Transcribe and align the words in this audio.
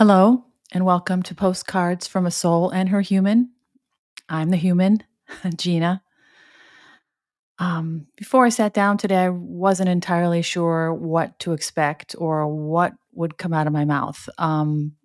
Hello, 0.00 0.46
and 0.72 0.86
welcome 0.86 1.22
to 1.24 1.34
Postcards 1.34 2.06
from 2.06 2.24
a 2.24 2.30
Soul 2.30 2.70
and 2.70 2.88
Her 2.88 3.02
Human. 3.02 3.50
I'm 4.30 4.48
the 4.48 4.56
human, 4.56 5.04
Gina. 5.58 6.02
Um, 7.58 8.06
before 8.16 8.46
I 8.46 8.48
sat 8.48 8.72
down 8.72 8.96
today, 8.96 9.24
I 9.24 9.28
wasn't 9.28 9.90
entirely 9.90 10.40
sure 10.40 10.94
what 10.94 11.38
to 11.40 11.52
expect 11.52 12.16
or 12.16 12.48
what 12.48 12.94
would 13.12 13.36
come 13.36 13.52
out 13.52 13.66
of 13.66 13.74
my 13.74 13.84
mouth. 13.84 14.26
Um, 14.38 14.96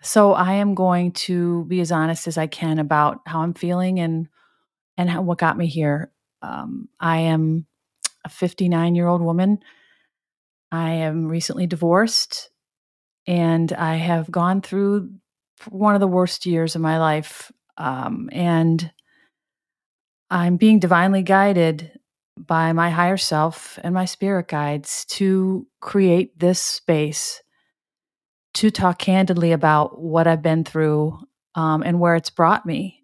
so 0.00 0.32
I 0.32 0.54
am 0.54 0.74
going 0.74 1.12
to 1.12 1.66
be 1.66 1.82
as 1.82 1.92
honest 1.92 2.26
as 2.26 2.38
I 2.38 2.46
can 2.46 2.78
about 2.78 3.20
how 3.26 3.42
I'm 3.42 3.52
feeling 3.52 4.00
and 4.00 4.28
and 4.96 5.10
how, 5.10 5.20
what 5.20 5.36
got 5.36 5.58
me 5.58 5.66
here. 5.66 6.10
Um, 6.40 6.88
I 6.98 7.18
am 7.18 7.66
a 8.24 8.30
59 8.30 8.94
year 8.94 9.06
old 9.06 9.20
woman. 9.20 9.58
I 10.72 10.92
am 10.92 11.26
recently 11.26 11.66
divorced 11.66 12.48
and 13.26 13.72
I 13.72 13.96
have 13.96 14.30
gone 14.30 14.60
through 14.60 15.10
one 15.68 15.94
of 15.94 16.00
the 16.00 16.06
worst 16.06 16.46
years 16.46 16.74
of 16.74 16.82
my 16.82 16.98
life. 16.98 17.50
Um, 17.76 18.28
and 18.32 18.90
I'm 20.30 20.56
being 20.56 20.78
divinely 20.78 21.22
guided 21.22 21.92
by 22.36 22.72
my 22.72 22.90
higher 22.90 23.16
self 23.16 23.78
and 23.82 23.94
my 23.94 24.04
spirit 24.04 24.48
guides 24.48 25.04
to 25.06 25.66
create 25.80 26.38
this 26.38 26.60
space 26.60 27.42
to 28.54 28.70
talk 28.70 28.98
candidly 28.98 29.52
about 29.52 30.00
what 30.00 30.26
I've 30.26 30.42
been 30.42 30.64
through 30.64 31.18
um, 31.54 31.82
and 31.82 32.00
where 32.00 32.16
it's 32.16 32.30
brought 32.30 32.66
me. 32.66 33.02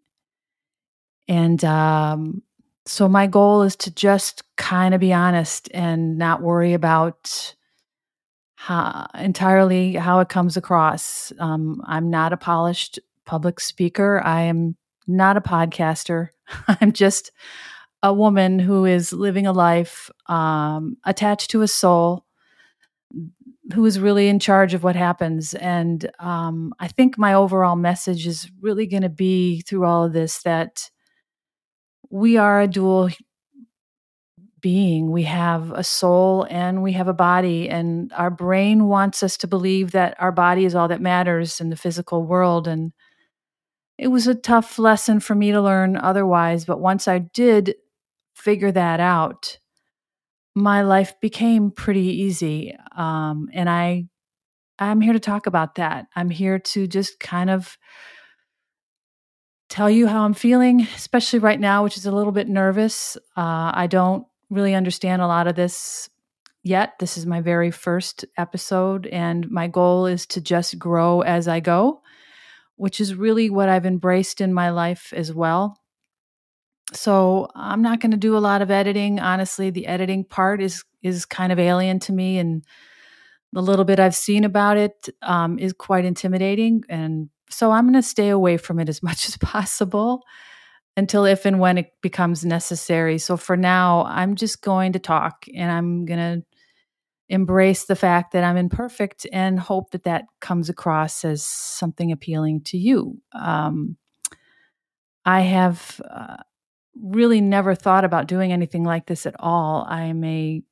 And 1.29 1.65
um, 1.65 2.43
so 2.87 3.09
my 3.09 3.27
goal 3.27 3.63
is 3.63 3.77
to 3.77 3.95
just 3.95 4.43
kind 4.57 4.95
of 4.95 5.01
be 5.01 5.13
honest 5.13 5.69
and 5.73 6.19
not 6.19 6.43
worry 6.43 6.73
about 6.73 7.55
how, 8.61 9.07
entirely 9.15 9.95
how 9.95 10.21
it 10.21 10.29
comes 10.29 10.55
across. 10.55 11.33
Um, 11.39 11.81
I'm 11.87 12.11
not 12.11 12.35
a 12.35 12.37
polished 12.37 12.99
public 13.25 13.59
speaker. 13.59 14.21
I 14.23 14.43
am 14.43 14.77
not 15.07 15.39
a 15.39 15.41
podcaster. 15.41 16.29
I'm 16.69 16.93
just 16.93 17.33
a 18.03 18.13
woman 18.13 18.59
who 18.59 18.85
is 18.85 19.15
living 19.15 19.47
a 19.47 19.53
life 19.53 20.11
um, 20.27 20.99
attached 21.07 21.51
to 21.53 21.63
a 21.63 21.69
soul 21.69 22.27
who 23.73 23.87
is 23.87 23.99
really 23.99 24.29
in 24.29 24.39
charge 24.39 24.75
of 24.75 24.85
what 24.85 24.95
happens. 24.95 25.55
And 25.55 26.11
um, 26.19 26.75
I 26.79 26.89
think 26.89 27.17
my 27.17 27.33
overall 27.33 27.77
message 27.77 28.27
is 28.27 28.51
really 28.61 28.87
going 28.87 29.05
to 29.05 29.09
be 29.09 29.63
through 29.63 29.87
all 29.87 30.05
of 30.05 30.13
this 30.13 30.43
that 30.43 30.91
we 32.11 32.37
are 32.37 32.61
a 32.61 32.69
dual 32.69 33.09
being. 34.61 35.11
We 35.11 35.25
have 35.25 35.71
a 35.73 35.85
soul 35.85 36.47
and 36.51 36.83
we 36.83 36.93
have 36.93 37.09
a 37.09 37.15
body, 37.15 37.69
and 37.69 38.13
our 38.13 38.31
brain 38.31 38.87
wants 38.87 39.23
us 39.23 39.37
to 39.39 39.47
believe 39.47 39.93
that 39.93 40.17
our 40.19 40.33
body 40.33 40.65
is 40.65 40.75
all 40.75 40.89
that 40.89 41.01
matters 41.01 41.61
in 41.61 41.71
the 41.71 41.77
physical 41.77 42.25
world. 42.25 42.69
And 42.69 42.93
it 43.99 44.09
was 44.09 44.27
a 44.27 44.35
tough 44.35 44.79
lesson 44.79 45.21
for 45.21 45.35
me 45.35 45.53
to 45.53 45.61
learn 45.61 45.97
otherwise. 45.97 46.65
But 46.65 46.81
once 46.81 47.07
I 47.07 47.19
did 47.19 47.75
figure 48.35 48.73
that 48.73 49.01
out, 49.01 49.59
my 50.55 50.83
life 50.83 51.15
became 51.21 51.71
pretty 51.71 52.23
easy. 52.23 52.77
Um, 52.97 53.49
and 53.53 53.69
I, 53.69 54.07
I'm 54.79 55.01
here 55.01 55.13
to 55.13 55.21
talk 55.21 55.47
about 55.47 55.75
that. 55.77 56.07
I'm 56.17 56.31
here 56.31 56.59
to 56.59 56.87
just 56.87 57.21
kind 57.21 57.51
of 57.51 57.77
tell 59.69 59.89
you 59.89 60.07
how 60.09 60.25
I'm 60.25 60.35
feeling, 60.35 60.81
especially 60.97 61.39
right 61.39 61.61
now, 61.61 61.85
which 61.85 61.97
is 61.97 62.07
a 62.07 62.11
little 62.11 62.33
bit 62.33 62.49
nervous. 62.49 63.17
Uh, 63.37 63.71
I 63.75 63.87
don't 63.87 64.27
really 64.51 64.75
understand 64.75 65.23
a 65.23 65.27
lot 65.27 65.47
of 65.47 65.55
this 65.55 66.11
yet. 66.63 66.99
This 66.99 67.17
is 67.17 67.25
my 67.25 67.41
very 67.41 67.71
first 67.71 68.25
episode, 68.37 69.07
and 69.07 69.51
my 69.51 69.69
goal 69.69 70.07
is 70.07 70.27
to 70.27 70.41
just 70.41 70.79
grow 70.79 71.23
as 71.23 71.49
I 71.49 71.61
go, 71.61 72.03
which 72.77 73.01
is 73.01 73.15
really 73.15 73.49
what 73.49 73.69
I've 73.69 73.87
embraced 73.87 74.41
in 74.41 74.53
my 74.53 74.71
life 74.71 75.13
as 75.17 75.33
well. 75.33 75.79
So 76.93 77.49
I'm 77.55 77.83
not 77.83 78.01
going 78.01 78.11
to 78.11 78.17
do 78.17 78.37
a 78.37 78.39
lot 78.39 78.63
of 78.63 78.71
editing. 78.71 79.21
Honestly, 79.21 79.71
the 79.71 79.87
editing 79.87 80.25
part 80.25 80.61
is 80.61 80.85
is 81.03 81.25
kind 81.25 81.53
of 81.53 81.59
alien 81.59 82.01
to 82.01 82.13
me, 82.13 82.39
and 82.39 82.65
the 83.53 83.63
little 83.63 83.85
bit 83.85 84.01
I've 84.01 84.15
seen 84.15 84.45
about 84.45 84.77
it 84.77 85.09
um, 85.23 85.59
is 85.59 85.73
quite 85.73 86.05
intimidating. 86.05 86.85
And 86.89 87.31
so 87.49 87.71
I'm 87.71 87.85
going 87.85 87.95
to 87.95 88.03
stay 88.03 88.29
away 88.29 88.57
from 88.57 88.79
it 88.81 88.89
as 88.89 89.03
much 89.03 89.29
as 89.29 89.37
possible 89.37 90.25
until 90.97 91.25
if 91.25 91.47
and 91.47 91.61
when 91.61 91.79
it 91.79 91.93
becomes 92.03 92.45
necessary. 92.45 93.19
So 93.19 93.37
for 93.37 93.57
now, 93.57 94.05
I'm 94.05 94.35
just 94.35 94.63
going 94.63 94.93
to 94.93 94.99
talk 94.99 95.47
and 95.55 95.71
I'm 95.71 96.05
going 96.05 96.19
to 96.19 96.47
embrace 97.29 97.85
the 97.85 97.97
fact 97.97 98.33
that 98.33 98.43
I'm 98.43 98.57
imperfect 98.57 99.25
and 99.33 99.59
hope 99.59 99.93
that 99.93 100.03
that 100.05 100.25
comes 100.41 100.69
across 100.69 101.25
as 101.25 101.45
something 101.45 102.11
appealing 102.11 102.63
to 102.65 102.77
you. 102.77 103.21
Um, 103.33 103.97
I 105.25 105.41
have 105.43 106.01
uh, 106.11 106.39
really 107.01 107.41
never 107.41 107.75
thought 107.75 108.05
about 108.05 108.27
doing 108.27 108.53
anything 108.53 108.83
like 108.85 109.07
this 109.07 109.27
at 109.27 109.37
all. 109.39 109.87
I'm 109.89 110.25
a 110.25 110.63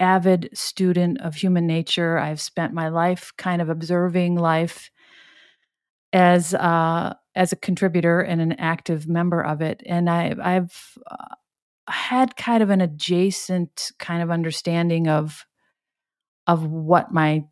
avid 0.00 0.50
student 0.54 1.20
of 1.20 1.36
human 1.36 1.68
nature. 1.68 2.18
I've 2.18 2.40
spent 2.40 2.72
my 2.72 2.88
life 2.88 3.32
kind 3.38 3.62
of 3.62 3.68
observing 3.68 4.34
life 4.34 4.90
as 6.12 6.52
uh, 6.54 7.14
as 7.34 7.52
a 7.52 7.56
contributor 7.56 8.20
and 8.20 8.40
an 8.40 8.52
active 8.52 9.08
member 9.08 9.42
of 9.42 9.60
it. 9.60 9.82
And 9.86 10.08
I, 10.08 10.34
I've 10.40 10.98
uh, 11.10 11.34
had 11.88 12.36
kind 12.36 12.62
of 12.62 12.70
an 12.70 12.80
adjacent 12.80 13.92
kind 13.98 14.22
of 14.22 14.30
understanding 14.30 15.08
of 15.08 15.44
of 16.46 16.66
what 16.66 17.12
my 17.12 17.44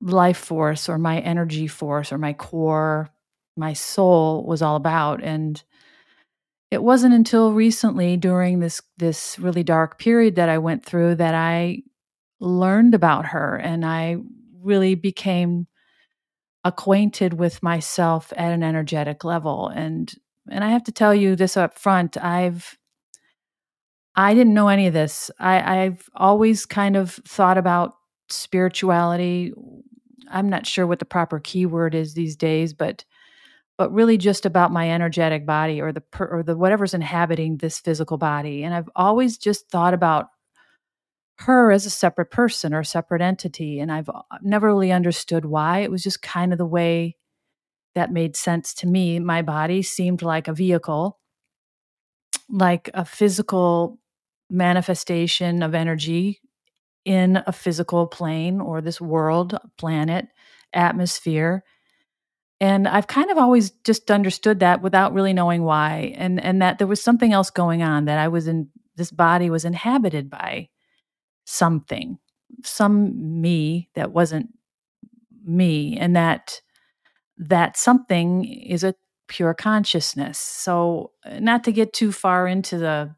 life 0.00 0.36
force 0.36 0.88
or 0.88 0.98
my 0.98 1.20
energy 1.20 1.66
force 1.66 2.12
or 2.12 2.18
my 2.18 2.32
core, 2.32 3.08
my 3.56 3.72
soul 3.72 4.44
was 4.44 4.62
all 4.62 4.76
about. 4.76 5.22
And 5.22 5.62
it 6.70 6.82
wasn't 6.82 7.14
until 7.14 7.52
recently 7.52 8.16
during 8.16 8.58
this 8.58 8.82
this 8.98 9.38
really 9.38 9.62
dark 9.62 9.98
period 9.98 10.36
that 10.36 10.48
I 10.48 10.58
went 10.58 10.84
through 10.84 11.16
that 11.16 11.34
I 11.34 11.82
learned 12.40 12.94
about 12.94 13.26
her 13.26 13.56
and 13.56 13.84
I 13.84 14.16
really 14.60 14.94
became 14.94 15.66
acquainted 16.64 17.34
with 17.34 17.62
myself 17.62 18.32
at 18.36 18.52
an 18.52 18.62
energetic 18.62 19.24
level. 19.24 19.68
And 19.68 20.12
and 20.50 20.62
I 20.64 20.70
have 20.70 20.84
to 20.84 20.92
tell 20.92 21.14
you 21.14 21.36
this 21.36 21.56
up 21.56 21.78
front 21.78 22.16
I've 22.22 22.78
I 24.16 24.32
didn't 24.34 24.54
know 24.54 24.68
any 24.68 24.86
of 24.86 24.94
this. 24.94 25.30
I 25.38 25.84
I've 25.84 26.08
always 26.14 26.66
kind 26.66 26.96
of 26.96 27.12
thought 27.12 27.58
about 27.58 27.94
spirituality. 28.28 29.52
I'm 30.30 30.48
not 30.48 30.66
sure 30.66 30.86
what 30.86 30.98
the 30.98 31.04
proper 31.04 31.38
keyword 31.38 31.94
is 31.94 32.14
these 32.14 32.36
days 32.36 32.72
but 32.72 33.04
but 33.76 33.92
really 33.92 34.16
just 34.16 34.46
about 34.46 34.72
my 34.72 34.90
energetic 34.90 35.44
body 35.44 35.80
or 35.80 35.92
the 35.92 36.00
per, 36.00 36.26
or 36.26 36.42
the 36.42 36.56
whatever's 36.56 36.94
inhabiting 36.94 37.56
this 37.56 37.80
physical 37.80 38.18
body. 38.18 38.62
And 38.62 38.72
I've 38.72 38.88
always 38.94 39.36
just 39.36 39.68
thought 39.68 39.94
about 39.94 40.28
her 41.38 41.72
as 41.72 41.86
a 41.86 41.90
separate 41.90 42.30
person 42.30 42.72
or 42.72 42.80
a 42.80 42.84
separate 42.84 43.22
entity. 43.22 43.80
And 43.80 43.90
I've 43.90 44.08
uh, 44.08 44.22
never 44.42 44.68
really 44.68 44.92
understood 44.92 45.44
why. 45.44 45.80
It 45.80 45.90
was 45.90 46.02
just 46.02 46.22
kind 46.22 46.52
of 46.52 46.58
the 46.58 46.66
way 46.66 47.16
that 47.94 48.12
made 48.12 48.36
sense 48.36 48.74
to 48.74 48.86
me. 48.86 49.18
My 49.18 49.42
body 49.42 49.82
seemed 49.82 50.22
like 50.22 50.48
a 50.48 50.52
vehicle, 50.52 51.18
like 52.48 52.90
a 52.94 53.04
physical 53.04 53.98
manifestation 54.50 55.62
of 55.62 55.74
energy 55.74 56.40
in 57.04 57.42
a 57.46 57.52
physical 57.52 58.06
plane 58.06 58.60
or 58.60 58.80
this 58.80 59.00
world, 59.00 59.58
planet, 59.76 60.28
atmosphere. 60.72 61.64
And 62.60 62.88
I've 62.88 63.06
kind 63.06 63.30
of 63.30 63.38
always 63.38 63.70
just 63.70 64.10
understood 64.10 64.60
that 64.60 64.82
without 64.82 65.12
really 65.12 65.32
knowing 65.32 65.64
why. 65.64 66.14
And 66.16 66.42
and 66.42 66.62
that 66.62 66.78
there 66.78 66.86
was 66.86 67.02
something 67.02 67.32
else 67.32 67.50
going 67.50 67.82
on 67.82 68.06
that 68.06 68.18
I 68.18 68.28
was 68.28 68.46
in 68.46 68.70
this 68.96 69.10
body 69.10 69.50
was 69.50 69.64
inhabited 69.64 70.30
by 70.30 70.68
something, 71.44 72.18
some 72.62 73.40
me 73.40 73.88
that 73.94 74.12
wasn't 74.12 74.48
me, 75.44 75.96
and 75.98 76.16
that 76.16 76.60
that 77.36 77.76
something 77.76 78.44
is 78.44 78.84
a 78.84 78.94
pure 79.28 79.54
consciousness. 79.54 80.38
So, 80.38 81.12
uh, 81.24 81.40
not 81.40 81.64
to 81.64 81.72
get 81.72 81.92
too 81.92 82.12
far 82.12 82.46
into 82.46 82.78
the 82.78 83.14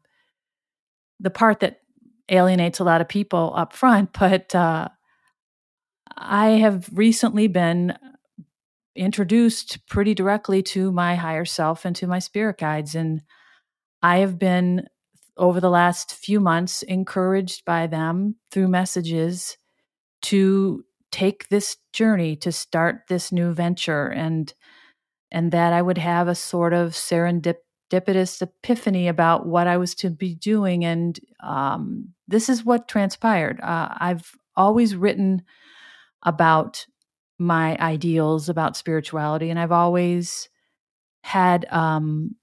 the 1.19 1.29
part 1.29 1.59
that 1.61 1.81
alienates 2.29 2.79
a 2.79 2.83
lot 2.83 3.01
of 3.01 3.07
people 3.07 3.53
up 3.55 3.73
front, 3.73 4.13
but 4.19 4.53
uh, 4.55 4.89
I 6.15 6.49
have 6.51 6.89
recently 6.91 7.47
been 7.47 7.97
introduced 8.95 9.87
pretty 9.87 10.15
directly 10.15 10.63
to 10.63 10.91
my 10.91 11.15
higher 11.15 11.45
self 11.45 11.85
and 11.85 11.95
to 11.97 12.07
my 12.07 12.19
spirit 12.19 12.57
guides, 12.57 12.95
and 12.95 13.21
I 14.01 14.17
have 14.17 14.39
been 14.39 14.87
over 15.37 15.59
the 15.59 15.69
last 15.69 16.13
few 16.13 16.39
months 16.39 16.83
encouraged 16.83 17.65
by 17.65 17.87
them 17.87 18.35
through 18.51 18.67
messages 18.67 19.57
to 20.23 20.83
take 21.11 21.47
this 21.49 21.77
journey 21.93 22.35
to 22.35 22.51
start 22.51 23.03
this 23.07 23.31
new 23.31 23.53
venture 23.53 24.07
and 24.07 24.53
and 25.31 25.51
that 25.51 25.73
I 25.73 25.81
would 25.81 25.97
have 25.97 26.27
a 26.27 26.35
sort 26.35 26.73
of 26.73 26.91
serendipitous 26.91 28.41
epiphany 28.41 29.07
about 29.07 29.45
what 29.45 29.67
I 29.67 29.77
was 29.77 29.93
to 29.95 30.09
be 30.09 30.35
doing. 30.35 30.85
And 30.85 31.19
um, 31.41 32.13
this 32.27 32.47
is 32.47 32.63
what 32.63 32.87
transpired. 32.87 33.59
Uh, 33.61 33.89
I've 33.99 34.31
always 34.55 34.95
written 34.95 35.43
about 36.23 36.85
my 37.37 37.77
ideals 37.79 38.49
about 38.49 38.77
spirituality, 38.77 39.49
and 39.49 39.59
I've 39.59 39.71
always 39.73 40.49
had 41.23 41.65
um, 41.71 42.35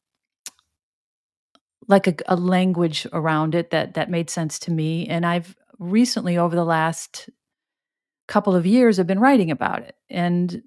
like 1.89 2.07
a, 2.07 2.15
a 2.27 2.37
language 2.37 3.07
around 3.13 3.55
it 3.55 3.71
that 3.71 3.95
that 3.95 4.11
made 4.11 4.31
sense 4.31 4.59
to 4.61 4.71
me. 4.71 5.07
And 5.07 5.27
I've 5.27 5.57
recently, 5.79 6.39
over 6.39 6.57
the 6.57 6.65
last 6.65 7.29
couple 8.29 8.55
of 8.55 8.67
years, 8.67 8.97
have 8.97 9.07
been 9.07 9.21
writing 9.21 9.51
about 9.51 9.83
it. 9.83 9.97
And 10.09 10.63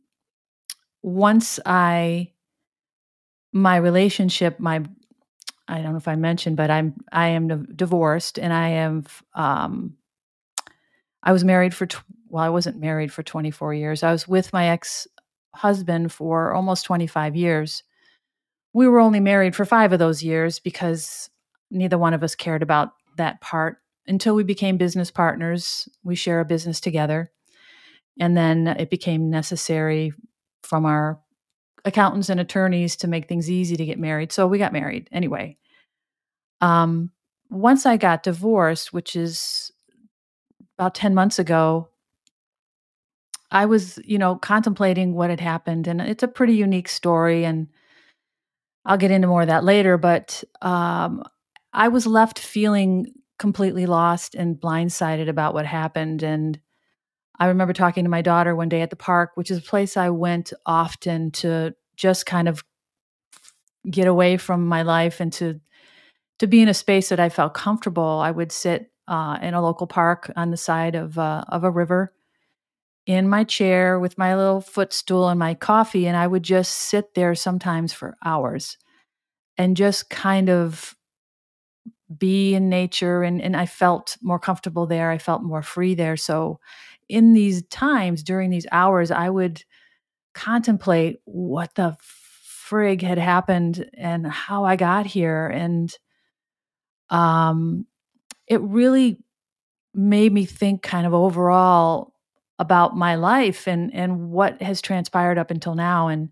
once 1.01 1.59
I 1.65 2.33
my 3.53 3.77
relationship, 3.77 4.59
my 4.59 4.83
I 5.67 5.81
don't 5.81 5.91
know 5.91 5.97
if 5.97 6.07
I 6.07 6.15
mentioned, 6.15 6.57
but 6.57 6.69
I'm 6.69 6.93
I 7.11 7.29
am 7.29 7.65
divorced, 7.75 8.39
and 8.39 8.53
I 8.53 8.69
am 8.69 9.05
um, 9.35 9.97
I 11.23 11.31
was 11.33 11.43
married 11.43 11.73
for 11.73 11.85
tw- 11.87 12.03
well, 12.29 12.43
I 12.43 12.49
wasn't 12.49 12.79
married 12.79 13.11
for 13.11 13.23
24 13.23 13.73
years. 13.73 14.03
I 14.03 14.11
was 14.11 14.27
with 14.27 14.53
my 14.53 14.67
ex 14.67 15.07
husband 15.55 16.11
for 16.11 16.53
almost 16.53 16.85
25 16.85 17.35
years. 17.35 17.83
We 18.73 18.87
were 18.87 18.99
only 18.99 19.19
married 19.19 19.55
for 19.55 19.65
five 19.65 19.93
of 19.93 19.99
those 19.99 20.23
years 20.23 20.59
because 20.59 21.29
neither 21.71 21.97
one 21.97 22.13
of 22.13 22.23
us 22.23 22.35
cared 22.35 22.61
about 22.61 22.91
that 23.17 23.41
part 23.41 23.77
until 24.07 24.35
we 24.35 24.43
became 24.43 24.77
business 24.77 25.11
partners. 25.11 25.89
We 26.03 26.15
share 26.15 26.39
a 26.39 26.45
business 26.45 26.79
together. 26.79 27.31
And 28.19 28.35
then 28.35 28.67
it 28.67 28.89
became 28.89 29.29
necessary 29.29 30.13
from 30.63 30.85
our 30.85 31.19
accountants 31.85 32.29
and 32.29 32.39
attorneys 32.39 32.95
to 32.97 33.07
make 33.07 33.27
things 33.27 33.49
easy 33.49 33.77
to 33.77 33.85
get 33.85 33.99
married. 33.99 34.31
So 34.31 34.47
we 34.47 34.57
got 34.57 34.73
married 34.73 35.07
anyway. 35.11 35.57
Um, 36.61 37.11
once 37.49 37.85
I 37.85 37.97
got 37.97 38.23
divorced, 38.23 38.91
which 38.91 39.15
is 39.15 39.71
about 40.77 40.95
10 40.95 41.13
months 41.13 41.39
ago, 41.39 41.89
I 43.51 43.65
was, 43.65 43.99
you 44.03 44.17
know, 44.17 44.35
contemplating 44.35 45.13
what 45.13 45.29
had 45.29 45.39
happened. 45.39 45.87
And 45.87 46.01
it's 46.01 46.23
a 46.23 46.27
pretty 46.27 46.53
unique 46.53 46.89
story. 46.89 47.45
And 47.45 47.67
I'll 48.87 48.97
get 48.97 49.11
into 49.11 49.27
more 49.27 49.41
of 49.41 49.49
that 49.49 49.65
later. 49.65 49.97
But 49.97 50.43
um, 50.61 51.23
I 51.73 51.89
was 51.89 52.07
left 52.07 52.39
feeling 52.39 53.07
completely 53.37 53.85
lost 53.85 54.33
and 54.33 54.55
blindsided 54.55 55.27
about 55.27 55.53
what 55.53 55.65
happened. 55.65 56.23
And 56.23 56.59
I 57.37 57.47
remember 57.47 57.73
talking 57.73 58.05
to 58.05 58.09
my 58.09 58.21
daughter 58.21 58.55
one 58.55 58.69
day 58.69 58.81
at 58.81 58.89
the 58.89 58.95
park, 58.95 59.31
which 59.35 59.51
is 59.51 59.59
a 59.59 59.61
place 59.61 59.97
I 59.97 60.09
went 60.09 60.53
often 60.65 61.31
to 61.31 61.75
just 61.95 62.25
kind 62.25 62.47
of 62.47 62.63
get 63.89 64.07
away 64.07 64.37
from 64.37 64.65
my 64.65 64.81
life 64.81 65.19
and 65.19 65.31
to 65.33 65.59
to 66.39 66.47
be 66.47 66.61
in 66.61 66.69
a 66.69 66.73
space 66.73 67.09
that 67.09 67.19
I 67.19 67.29
felt 67.29 67.55
comfortable. 67.55 68.03
I 68.03 68.31
would 68.31 68.51
sit 68.51 68.91
uh, 69.07 69.39
in 69.41 69.53
a 69.53 69.61
local 69.61 69.87
park 69.87 70.31
on 70.35 70.51
the 70.51 70.57
side 70.57 70.95
of 70.95 71.17
uh, 71.17 71.43
of 71.49 71.63
a 71.63 71.71
river 71.71 72.13
in 73.07 73.29
my 73.29 73.45
chair 73.45 73.99
with 73.99 74.17
my 74.17 74.35
little 74.35 74.61
footstool 74.61 75.29
and 75.29 75.39
my 75.39 75.55
coffee, 75.55 76.07
and 76.07 76.17
I 76.17 76.27
would 76.27 76.43
just 76.43 76.73
sit 76.73 77.15
there 77.15 77.33
sometimes 77.33 77.93
for 77.93 78.17
hours 78.23 78.77
and 79.57 79.77
just 79.77 80.09
kind 80.09 80.49
of 80.49 80.93
be 82.17 82.53
in 82.53 82.69
nature 82.69 83.23
and, 83.23 83.41
and 83.41 83.55
I 83.55 83.65
felt 83.65 84.17
more 84.21 84.39
comfortable 84.39 84.85
there. 84.85 85.09
I 85.11 85.17
felt 85.17 85.43
more 85.43 85.61
free 85.61 85.95
there. 85.95 86.17
So 86.17 86.59
in 87.09 87.33
these 87.33 87.63
times 87.67 88.23
during 88.23 88.49
these 88.49 88.67
hours, 88.71 89.11
I 89.11 89.29
would 89.29 89.63
contemplate 90.33 91.17
what 91.25 91.75
the 91.75 91.97
frig 92.69 93.01
had 93.01 93.17
happened 93.17 93.89
and 93.93 94.27
how 94.27 94.65
I 94.65 94.75
got 94.75 95.05
here. 95.05 95.47
And 95.47 95.93
um 97.09 97.85
it 98.47 98.61
really 98.61 99.17
made 99.93 100.33
me 100.33 100.45
think 100.45 100.81
kind 100.81 101.07
of 101.07 101.13
overall 101.13 102.13
about 102.59 102.95
my 102.97 103.15
life 103.15 103.67
and 103.67 103.93
and 103.93 104.29
what 104.31 104.61
has 104.61 104.81
transpired 104.81 105.37
up 105.37 105.51
until 105.51 105.75
now 105.75 106.07
and 106.07 106.29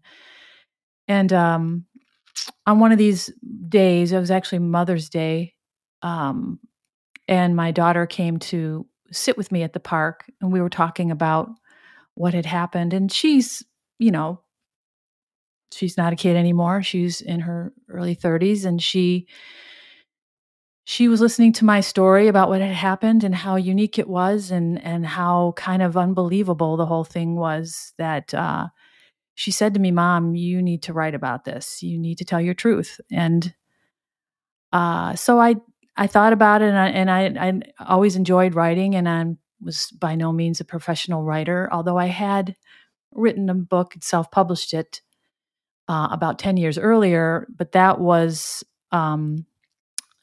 and 1.07 1.31
um 1.33 1.85
on 2.65 2.79
one 2.79 2.91
of 2.91 2.97
these 2.97 3.31
days 3.69 4.11
it 4.11 4.19
was 4.19 4.31
actually 4.31 4.59
mother's 4.59 5.09
day 5.09 5.55
um, 6.01 6.59
and 7.27 7.55
my 7.55 7.71
daughter 7.71 8.05
came 8.05 8.37
to 8.37 8.85
sit 9.11 9.37
with 9.37 9.51
me 9.51 9.63
at 9.63 9.73
the 9.73 9.79
park, 9.79 10.25
and 10.39 10.51
we 10.51 10.61
were 10.61 10.69
talking 10.69 11.09
about 11.11 11.49
what 12.13 12.33
had 12.33 12.45
happened. 12.45 12.93
And 12.93 13.11
she's, 13.11 13.63
you 13.97 14.11
know, 14.11 14.41
she's 15.71 15.97
not 15.97 16.13
a 16.13 16.15
kid 16.15 16.35
anymore. 16.35 16.83
She's 16.83 17.21
in 17.21 17.39
her 17.41 17.73
early 17.89 18.15
30s, 18.15 18.65
and 18.65 18.81
she 18.81 19.27
she 20.85 21.07
was 21.07 21.19
listening 21.19 21.51
to 21.53 21.65
my 21.65 21.81
story 21.81 22.27
about 22.27 22.47
what 22.49 22.61
had 22.61 22.75
happened 22.75 23.23
and 23.23 23.35
how 23.35 23.55
unique 23.55 23.99
it 23.99 24.07
was 24.07 24.51
and 24.51 24.81
and 24.83 25.05
how 25.05 25.53
kind 25.57 25.81
of 25.81 25.97
unbelievable 25.97 26.77
the 26.77 26.85
whole 26.85 27.03
thing 27.03 27.35
was 27.35 27.93
that 27.97 28.33
uh, 28.33 28.67
she 29.35 29.51
said 29.51 29.73
to 29.73 29.79
me 29.79 29.91
mom 29.91 30.35
you 30.35 30.61
need 30.61 30.83
to 30.83 30.93
write 30.93 31.15
about 31.15 31.45
this 31.45 31.83
you 31.83 31.97
need 31.97 32.17
to 32.17 32.25
tell 32.25 32.41
your 32.41 32.53
truth 32.53 33.01
and 33.11 33.53
uh, 34.73 35.15
so 35.15 35.39
i 35.39 35.55
I 35.97 36.07
thought 36.07 36.33
about 36.33 36.61
it, 36.61 36.73
and 36.73 36.77
I, 36.77 36.89
and 36.89 37.39
I, 37.39 37.47
I 37.47 37.61
always 37.85 38.15
enjoyed 38.15 38.55
writing, 38.55 38.95
and 38.95 39.07
I 39.07 39.25
was 39.61 39.91
by 39.91 40.15
no 40.15 40.31
means 40.31 40.59
a 40.59 40.65
professional 40.65 41.23
writer, 41.23 41.69
although 41.71 41.97
I 41.97 42.07
had 42.07 42.55
written 43.13 43.49
a 43.49 43.53
book 43.53 43.93
and 43.93 44.03
self 44.03 44.29
published 44.29 44.73
it 44.73 45.01
uh, 45.87 46.09
about 46.11 46.39
ten 46.39 46.57
years 46.57 46.77
earlier. 46.77 47.47
But 47.55 47.71
that 47.71 47.99
was 47.99 48.63
um, 48.91 49.45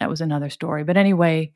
that 0.03 0.11
was 0.11 0.21
another 0.21 0.51
story. 0.51 0.83
But 0.83 0.97
anyway, 0.97 1.53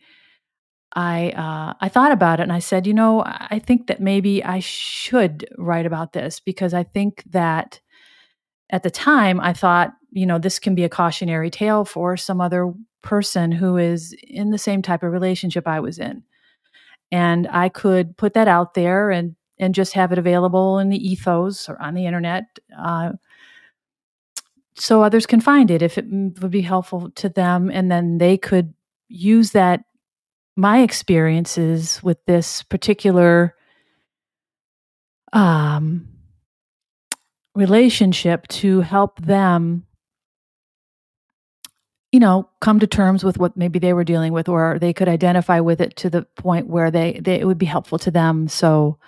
I 0.94 1.30
uh, 1.30 1.74
I 1.80 1.88
thought 1.88 2.12
about 2.12 2.38
it, 2.38 2.44
and 2.44 2.52
I 2.52 2.60
said, 2.60 2.86
you 2.86 2.94
know, 2.94 3.24
I 3.26 3.58
think 3.58 3.88
that 3.88 4.00
maybe 4.00 4.42
I 4.44 4.60
should 4.60 5.48
write 5.58 5.84
about 5.84 6.12
this 6.12 6.38
because 6.38 6.72
I 6.72 6.84
think 6.84 7.24
that 7.30 7.80
at 8.70 8.84
the 8.84 8.90
time 8.90 9.40
I 9.40 9.52
thought, 9.52 9.92
you 10.12 10.26
know, 10.26 10.38
this 10.38 10.60
can 10.60 10.76
be 10.76 10.84
a 10.84 10.88
cautionary 10.88 11.50
tale 11.50 11.84
for 11.84 12.16
some 12.16 12.40
other 12.40 12.72
person 13.02 13.50
who 13.50 13.76
is 13.76 14.14
in 14.22 14.50
the 14.50 14.58
same 14.58 14.80
type 14.80 15.02
of 15.02 15.12
relationship 15.12 15.66
I 15.66 15.80
was 15.80 15.98
in. 15.98 16.22
And 17.10 17.48
I 17.50 17.68
could 17.68 18.16
put 18.16 18.34
that 18.34 18.48
out 18.48 18.74
there 18.74 19.10
and 19.10 19.34
and 19.58 19.74
just 19.74 19.94
have 19.94 20.12
it 20.12 20.18
available 20.18 20.78
in 20.78 20.90
the 20.90 20.98
ethos 20.98 21.68
or 21.68 21.80
on 21.82 21.94
the 21.94 22.06
internet, 22.06 22.44
uh, 22.78 23.12
so 24.78 25.02
others 25.02 25.26
can 25.26 25.40
find 25.40 25.70
it 25.70 25.82
if 25.82 25.98
it 25.98 26.06
would 26.40 26.50
be 26.50 26.62
helpful 26.62 27.10
to 27.12 27.28
them, 27.28 27.70
and 27.70 27.90
then 27.90 28.18
they 28.18 28.36
could 28.36 28.74
use 29.08 29.52
that 29.52 29.84
my 30.56 30.80
experiences 30.80 32.02
with 32.02 32.24
this 32.26 32.62
particular 32.62 33.54
um, 35.32 36.08
relationship 37.54 38.46
to 38.48 38.80
help 38.80 39.20
them 39.20 39.86
you 42.12 42.20
know 42.20 42.48
come 42.60 42.78
to 42.78 42.86
terms 42.86 43.24
with 43.24 43.38
what 43.38 43.56
maybe 43.56 43.78
they 43.78 43.92
were 43.92 44.04
dealing 44.04 44.32
with 44.32 44.48
or 44.48 44.78
they 44.78 44.92
could 44.92 45.08
identify 45.08 45.60
with 45.60 45.80
it 45.80 45.96
to 45.96 46.08
the 46.08 46.22
point 46.36 46.66
where 46.66 46.90
they, 46.90 47.20
they 47.20 47.40
it 47.40 47.46
would 47.46 47.58
be 47.58 47.66
helpful 47.66 47.98
to 47.98 48.10
them. 48.10 48.48
So 48.48 48.98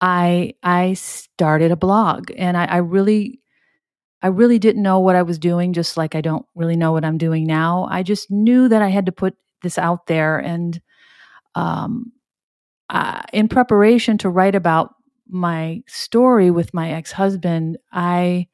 i 0.00 0.52
i 0.62 0.92
started 0.92 1.70
a 1.70 1.76
blog 1.76 2.30
and 2.36 2.54
I, 2.56 2.66
I 2.66 2.76
really 2.78 3.40
i 4.26 4.28
really 4.28 4.58
didn't 4.58 4.82
know 4.82 4.98
what 4.98 5.16
i 5.16 5.22
was 5.22 5.38
doing 5.38 5.72
just 5.72 5.96
like 5.96 6.14
i 6.14 6.20
don't 6.20 6.46
really 6.54 6.76
know 6.76 6.92
what 6.92 7.04
i'm 7.04 7.18
doing 7.18 7.46
now 7.46 7.86
i 7.90 8.02
just 8.02 8.30
knew 8.30 8.68
that 8.68 8.82
i 8.82 8.88
had 8.88 9.06
to 9.06 9.12
put 9.12 9.34
this 9.62 9.78
out 9.78 10.06
there 10.06 10.38
and 10.38 10.80
um 11.54 12.12
uh, 12.88 13.22
in 13.32 13.48
preparation 13.48 14.16
to 14.16 14.28
write 14.28 14.54
about 14.54 14.94
my 15.28 15.82
story 15.88 16.50
with 16.50 16.72
my 16.72 16.90
ex-husband 16.92 17.78
i 17.92 18.46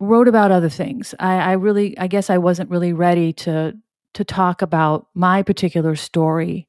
wrote 0.00 0.28
about 0.28 0.50
other 0.52 0.68
things. 0.68 1.14
I, 1.18 1.34
I 1.36 1.52
really, 1.52 1.96
I 1.98 2.06
guess, 2.06 2.30
I 2.30 2.38
wasn't 2.38 2.70
really 2.70 2.92
ready 2.92 3.32
to 3.34 3.74
to 4.14 4.24
talk 4.24 4.62
about 4.62 5.06
my 5.14 5.42
particular 5.42 5.94
story. 5.94 6.66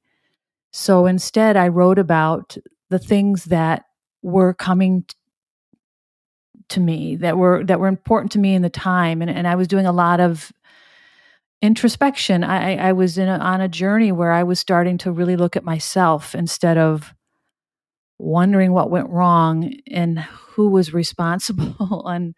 So 0.72 1.06
instead, 1.06 1.56
I 1.58 1.70
wrote 1.70 1.98
about 1.98 2.58
the 2.90 3.00
things 3.00 3.46
that 3.46 3.86
were 4.22 4.54
coming 4.54 5.06
to 6.70 6.80
me 6.80 7.16
that 7.18 7.38
were 7.38 7.64
that 7.66 7.80
were 7.80 7.88
important 7.88 8.32
to 8.34 8.40
me 8.40 8.54
in 8.54 8.62
the 8.62 8.70
time, 8.70 9.22
and 9.22 9.30
and 9.30 9.48
I 9.48 9.56
was 9.56 9.68
doing 9.68 9.86
a 9.86 9.92
lot 9.92 10.20
of 10.20 10.52
introspection. 11.62 12.44
I, 12.44 12.76
I 12.76 12.94
was 12.94 13.18
in 13.18 13.28
a, 13.28 13.38
on 13.38 13.60
a 13.60 13.68
journey 13.68 14.12
where 14.12 14.32
I 14.32 14.44
was 14.44 14.60
starting 14.60 14.98
to 15.00 15.12
really 15.12 15.36
look 15.36 15.56
at 15.56 15.64
myself 15.64 16.34
instead 16.34 16.78
of 16.78 17.14
wondering 18.18 18.72
what 18.72 18.90
went 18.90 19.10
wrong 19.10 19.74
and 19.90 20.20
who 20.20 20.70
was 20.70 20.94
responsible 20.94 22.08
and 22.08 22.36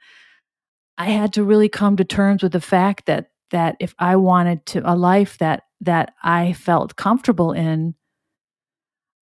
I 0.97 1.05
had 1.05 1.33
to 1.33 1.43
really 1.43 1.69
come 1.69 1.97
to 1.97 2.03
terms 2.03 2.43
with 2.43 2.51
the 2.51 2.61
fact 2.61 3.07
that 3.07 3.31
that 3.49 3.75
if 3.79 3.95
I 3.97 4.15
wanted 4.17 4.65
to 4.67 4.81
a 4.85 4.95
life 4.95 5.37
that 5.39 5.63
that 5.81 6.13
I 6.21 6.53
felt 6.53 6.95
comfortable 6.95 7.53
in, 7.53 7.95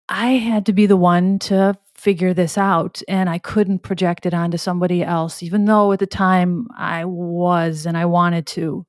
I 0.08 0.32
had 0.32 0.66
to 0.66 0.72
be 0.72 0.86
the 0.86 0.96
one 0.96 1.40
to 1.40 1.76
figure 2.04 2.34
this 2.34 2.58
out 2.58 3.00
and 3.08 3.30
I 3.30 3.38
couldn't 3.38 3.78
project 3.78 4.26
it 4.26 4.34
onto 4.34 4.58
somebody 4.58 5.02
else, 5.02 5.42
even 5.42 5.64
though 5.64 5.90
at 5.92 6.00
the 6.00 6.06
time 6.06 6.68
I 6.76 7.06
was 7.06 7.86
and 7.86 7.96
I 7.96 8.04
wanted 8.04 8.46
to. 8.48 8.84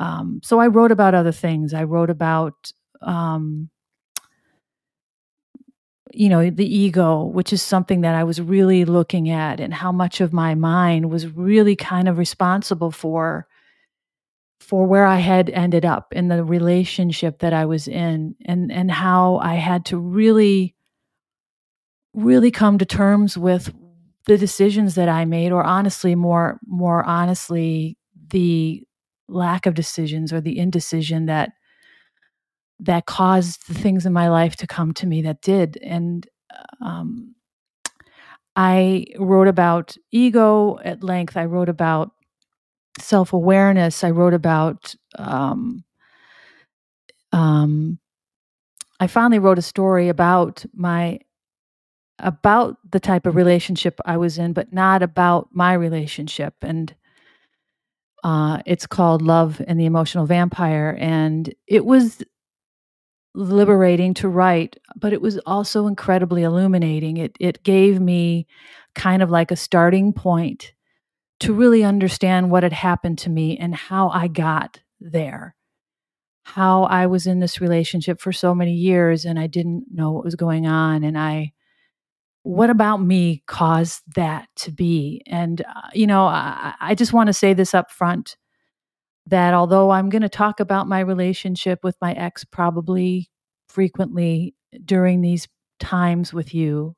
Um, 0.00 0.40
so 0.42 0.58
I 0.58 0.66
wrote 0.66 0.90
about 0.90 1.14
other 1.14 1.30
things. 1.30 1.72
I 1.72 1.84
wrote 1.84 2.10
about 2.10 2.72
um, 3.02 3.70
you 6.12 6.28
know, 6.28 6.50
the 6.50 6.66
ego, 6.66 7.22
which 7.22 7.52
is 7.52 7.62
something 7.62 8.02
that 8.02 8.16
I 8.16 8.24
was 8.24 8.40
really 8.40 8.84
looking 8.84 9.30
at, 9.30 9.60
and 9.60 9.72
how 9.72 9.92
much 9.92 10.20
of 10.20 10.32
my 10.32 10.54
mind 10.54 11.10
was 11.10 11.26
really 11.28 11.76
kind 11.76 12.08
of 12.08 12.18
responsible 12.18 12.90
for 12.90 13.46
for 14.60 14.86
where 14.86 15.06
I 15.06 15.18
had 15.18 15.50
ended 15.50 15.84
up 15.84 16.12
in 16.12 16.28
the 16.28 16.44
relationship 16.44 17.38
that 17.38 17.52
I 17.52 17.64
was 17.64 17.88
in 17.88 18.34
and 18.44 18.70
and 18.70 18.90
how 18.90 19.38
I 19.38 19.54
had 19.54 19.86
to 19.86 19.98
really 19.98 20.74
really 22.14 22.50
come 22.50 22.78
to 22.78 22.84
terms 22.84 23.38
with 23.38 23.72
the 24.26 24.38
decisions 24.38 24.94
that 24.94 25.08
I 25.08 25.24
made 25.24 25.52
or 25.52 25.64
honestly 25.64 26.14
more 26.14 26.60
more 26.66 27.02
honestly 27.04 27.96
the 28.30 28.82
lack 29.28 29.66
of 29.66 29.74
decisions 29.74 30.32
or 30.32 30.40
the 30.40 30.58
indecision 30.58 31.26
that 31.26 31.50
that 32.78 33.06
caused 33.06 33.66
the 33.68 33.74
things 33.74 34.06
in 34.06 34.12
my 34.12 34.28
life 34.28 34.56
to 34.56 34.66
come 34.66 34.92
to 34.94 35.06
me 35.06 35.22
that 35.22 35.40
did 35.40 35.78
and 35.82 36.26
um, 36.80 37.34
I 38.54 39.06
wrote 39.18 39.48
about 39.48 39.96
ego 40.10 40.78
at 40.84 41.02
length. 41.02 41.36
I 41.36 41.46
wrote 41.46 41.68
about 41.68 42.10
self 42.98 43.32
awareness. 43.32 44.04
I 44.04 44.10
wrote 44.10 44.34
about. 44.34 44.94
Um, 45.18 45.84
um, 47.32 47.98
I 49.00 49.06
finally 49.06 49.38
wrote 49.38 49.58
a 49.58 49.62
story 49.62 50.08
about 50.08 50.64
my 50.74 51.18
about 52.18 52.76
the 52.90 53.00
type 53.00 53.26
of 53.26 53.36
relationship 53.36 53.98
I 54.04 54.16
was 54.16 54.38
in, 54.38 54.52
but 54.52 54.72
not 54.72 55.02
about 55.02 55.48
my 55.52 55.72
relationship. 55.72 56.54
And 56.62 56.94
uh, 58.22 58.62
it's 58.66 58.86
called 58.86 59.22
Love 59.22 59.60
and 59.66 59.78
the 59.80 59.86
Emotional 59.86 60.26
Vampire. 60.26 60.96
And 61.00 61.52
it 61.66 61.84
was 61.84 62.22
liberating 63.34 64.14
to 64.14 64.28
write, 64.28 64.76
but 64.94 65.12
it 65.12 65.22
was 65.22 65.38
also 65.38 65.86
incredibly 65.86 66.42
illuminating. 66.42 67.16
It, 67.16 67.36
it 67.40 67.64
gave 67.64 68.00
me 68.00 68.46
kind 68.94 69.22
of 69.22 69.30
like 69.30 69.50
a 69.50 69.56
starting 69.56 70.12
point 70.12 70.72
to 71.40 71.52
really 71.52 71.82
understand 71.82 72.50
what 72.50 72.62
had 72.62 72.72
happened 72.72 73.18
to 73.18 73.30
me 73.30 73.56
and 73.58 73.74
how 73.74 74.10
I 74.10 74.28
got 74.28 74.80
there. 75.00 75.56
How 76.44 76.84
I 76.84 77.06
was 77.06 77.26
in 77.26 77.40
this 77.40 77.60
relationship 77.60 78.20
for 78.20 78.32
so 78.32 78.54
many 78.54 78.74
years 78.74 79.24
and 79.24 79.38
I 79.38 79.46
didn't 79.46 79.86
know 79.92 80.12
what 80.12 80.24
was 80.24 80.34
going 80.34 80.66
on. 80.66 81.02
And 81.02 81.18
I, 81.18 81.52
what 82.44 82.70
about 82.70 82.98
me 82.98 83.42
caused 83.46 84.02
that 84.16 84.48
to 84.56 84.72
be? 84.72 85.22
And, 85.26 85.60
uh, 85.62 85.88
you 85.92 86.06
know, 86.06 86.24
I, 86.24 86.74
I 86.80 86.94
just 86.94 87.12
want 87.12 87.28
to 87.28 87.32
say 87.32 87.54
this 87.54 87.74
up 87.74 87.90
front 87.90 88.36
that 89.26 89.54
although 89.54 89.90
I'm 89.90 90.08
going 90.08 90.22
to 90.22 90.28
talk 90.28 90.60
about 90.60 90.88
my 90.88 91.00
relationship 91.00 91.80
with 91.84 91.96
my 92.00 92.12
ex 92.14 92.44
probably 92.44 93.30
frequently 93.68 94.54
during 94.84 95.20
these 95.20 95.46
times 95.78 96.32
with 96.32 96.54
you, 96.54 96.96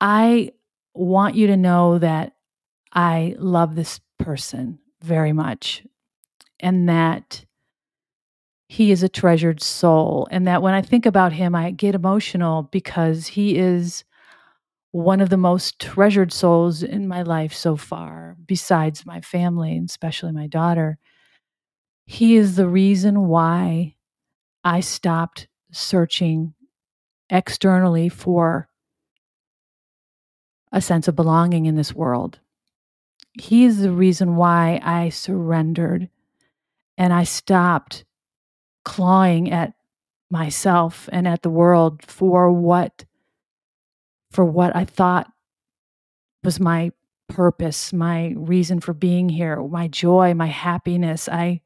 I 0.00 0.52
want 0.94 1.34
you 1.34 1.46
to 1.48 1.56
know 1.56 1.98
that 1.98 2.32
I 2.92 3.34
love 3.38 3.74
this 3.74 4.00
person 4.18 4.78
very 5.02 5.32
much 5.32 5.84
and 6.60 6.88
that 6.88 7.45
he 8.68 8.90
is 8.90 9.02
a 9.02 9.08
treasured 9.08 9.62
soul. 9.62 10.26
And 10.30 10.46
that 10.46 10.62
when 10.62 10.74
I 10.74 10.82
think 10.82 11.06
about 11.06 11.32
him, 11.32 11.54
I 11.54 11.70
get 11.70 11.94
emotional 11.94 12.64
because 12.64 13.28
he 13.28 13.56
is 13.56 14.04
one 14.90 15.20
of 15.20 15.30
the 15.30 15.36
most 15.36 15.78
treasured 15.78 16.32
souls 16.32 16.82
in 16.82 17.06
my 17.06 17.22
life 17.22 17.52
so 17.52 17.76
far, 17.76 18.36
besides 18.46 19.06
my 19.06 19.20
family 19.20 19.76
and 19.76 19.88
especially 19.88 20.32
my 20.32 20.46
daughter. 20.46 20.98
He 22.06 22.36
is 22.36 22.56
the 22.56 22.68
reason 22.68 23.28
why 23.28 23.96
I 24.64 24.80
stopped 24.80 25.48
searching 25.72 26.54
externally 27.30 28.08
for 28.08 28.68
a 30.72 30.80
sense 30.80 31.08
of 31.08 31.16
belonging 31.16 31.66
in 31.66 31.76
this 31.76 31.94
world. 31.94 32.38
He 33.34 33.64
is 33.64 33.80
the 33.80 33.92
reason 33.92 34.36
why 34.36 34.80
I 34.82 35.10
surrendered 35.10 36.08
and 36.96 37.12
I 37.12 37.24
stopped 37.24 38.05
clawing 38.86 39.50
at 39.50 39.74
myself 40.30 41.08
and 41.12 41.26
at 41.26 41.42
the 41.42 41.50
world 41.50 42.00
for 42.06 42.52
what 42.52 43.04
for 44.30 44.44
what 44.44 44.74
I 44.76 44.84
thought 44.84 45.30
was 46.44 46.60
my 46.60 46.92
purpose, 47.28 47.92
my 47.92 48.32
reason 48.36 48.78
for 48.78 48.94
being 48.94 49.28
here, 49.28 49.60
my 49.60 49.88
joy, 49.88 50.34
my 50.34 50.46
happiness. 50.46 51.28
I, 51.28 51.62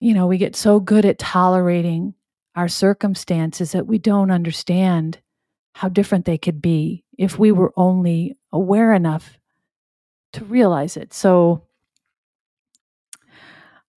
you 0.00 0.14
know, 0.14 0.28
we 0.28 0.38
get 0.38 0.54
so 0.54 0.78
good 0.78 1.04
at 1.04 1.18
tolerating 1.18 2.14
our 2.54 2.68
circumstances 2.68 3.72
that 3.72 3.86
we 3.86 3.98
don't 3.98 4.30
understand 4.30 5.18
how 5.74 5.88
different 5.88 6.24
they 6.24 6.38
could 6.38 6.62
be 6.62 7.04
if 7.16 7.38
we 7.38 7.50
were 7.50 7.72
only 7.76 8.36
aware 8.52 8.92
enough 8.92 9.38
to 10.34 10.44
realize 10.44 10.96
it. 10.96 11.12
So 11.12 11.67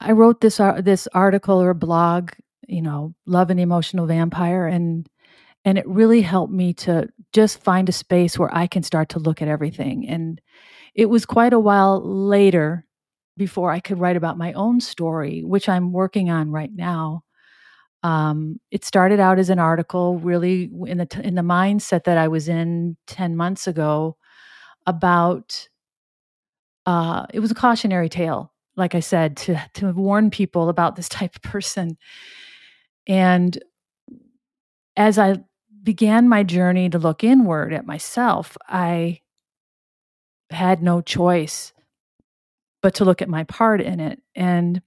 I 0.01 0.11
wrote 0.13 0.41
this 0.41 0.59
uh, 0.59 0.81
this 0.81 1.07
article 1.13 1.61
or 1.61 1.73
blog, 1.73 2.31
you 2.67 2.81
know, 2.81 3.13
Love 3.25 3.49
and 3.49 3.59
Emotional 3.59 4.07
Vampire 4.07 4.67
and 4.67 5.07
and 5.63 5.77
it 5.77 5.87
really 5.87 6.21
helped 6.21 6.51
me 6.53 6.73
to 6.73 7.07
just 7.33 7.61
find 7.63 7.87
a 7.87 7.91
space 7.91 8.37
where 8.39 8.53
I 8.53 8.67
can 8.67 8.83
start 8.83 9.09
to 9.09 9.19
look 9.19 9.41
at 9.41 9.47
everything. 9.47 10.07
And 10.07 10.41
it 10.95 11.05
was 11.07 11.25
quite 11.25 11.53
a 11.53 11.59
while 11.59 12.01
later 12.03 12.85
before 13.37 13.71
I 13.71 13.79
could 13.79 13.99
write 13.99 14.17
about 14.17 14.37
my 14.37 14.53
own 14.53 14.81
story, 14.81 15.43
which 15.43 15.69
I'm 15.69 15.93
working 15.93 16.29
on 16.31 16.51
right 16.51 16.71
now. 16.73 17.23
Um, 18.03 18.59
it 18.71 18.83
started 18.83 19.19
out 19.19 19.37
as 19.39 19.49
an 19.51 19.59
article, 19.59 20.17
really 20.19 20.71
in 20.87 20.97
the 20.97 21.05
t- 21.05 21.23
in 21.23 21.35
the 21.35 21.43
mindset 21.43 22.05
that 22.05 22.17
I 22.17 22.27
was 22.27 22.47
in 22.49 22.97
ten 23.07 23.35
months 23.35 23.67
ago, 23.67 24.17
about. 24.87 25.67
Uh, 26.87 27.27
it 27.31 27.39
was 27.39 27.51
a 27.51 27.55
cautionary 27.55 28.09
tale, 28.09 28.51
like 28.81 28.95
I 28.95 28.99
said, 28.99 29.37
to 29.37 29.63
to 29.75 29.93
warn 29.93 30.31
people 30.31 30.67
about 30.67 30.95
this 30.95 31.07
type 31.07 31.35
of 31.35 31.41
person. 31.43 31.97
And 33.07 33.57
as 34.97 35.19
I 35.19 35.37
began 35.83 36.27
my 36.27 36.43
journey 36.43 36.89
to 36.89 36.99
look 36.99 37.23
inward 37.23 37.73
at 37.73 37.85
myself, 37.85 38.57
I 38.67 39.21
had 40.49 40.81
no 40.81 40.99
choice 40.99 41.73
but 42.81 42.95
to 42.95 43.05
look 43.05 43.21
at 43.21 43.29
my 43.29 43.43
part 43.43 43.79
in 43.79 43.99
it 43.99 44.19
and 44.35 44.81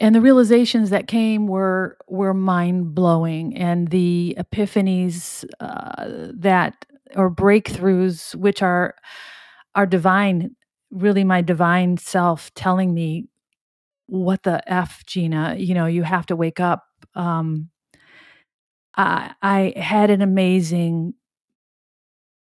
and 0.00 0.14
the 0.14 0.20
realizations 0.20 0.90
that 0.90 1.06
came 1.06 1.46
were 1.46 1.96
were 2.08 2.34
mind 2.34 2.94
blowing 2.94 3.56
and 3.56 3.88
the 3.88 4.36
epiphanies 4.36 5.44
uh, 5.60 6.28
that 6.34 6.84
or 7.14 7.30
breakthroughs 7.30 8.34
which 8.34 8.60
are 8.60 8.96
are 9.76 9.86
divine 9.86 10.54
really 10.94 11.24
my 11.24 11.42
divine 11.42 11.98
self 11.98 12.54
telling 12.54 12.94
me 12.94 13.26
what 14.06 14.42
the 14.44 14.62
f 14.72 15.04
gina 15.06 15.56
you 15.58 15.74
know 15.74 15.86
you 15.86 16.02
have 16.04 16.26
to 16.26 16.36
wake 16.36 16.60
up 16.60 16.84
um 17.14 17.70
I, 18.96 19.34
I 19.42 19.72
had 19.78 20.10
an 20.10 20.22
amazing 20.22 21.14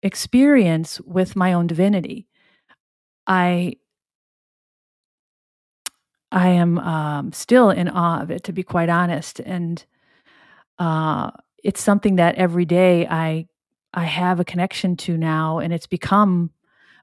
experience 0.03 1.01
with 1.03 1.37
my 1.37 1.53
own 1.53 1.67
divinity. 1.67 2.27
I 3.27 3.77
I 6.31 6.49
am 6.49 6.79
um, 6.79 7.33
still 7.33 7.71
in 7.71 7.89
awe 7.89 8.21
of 8.21 8.31
it, 8.31 8.45
to 8.45 8.53
be 8.53 8.63
quite 8.63 8.89
honest, 8.91 9.41
and 9.41 9.85
uh, 10.79 11.31
it's 11.65 11.83
something 11.83 12.17
that 12.17 12.37
every 12.37 12.65
day 12.65 13.07
I 13.09 13.49
I 13.95 14.05
have 14.05 14.41
a 14.41 14.45
connection 14.45 14.97
to 14.99 15.17
now, 15.19 15.59
and 15.61 15.73
it's 15.73 15.87
become 15.87 16.51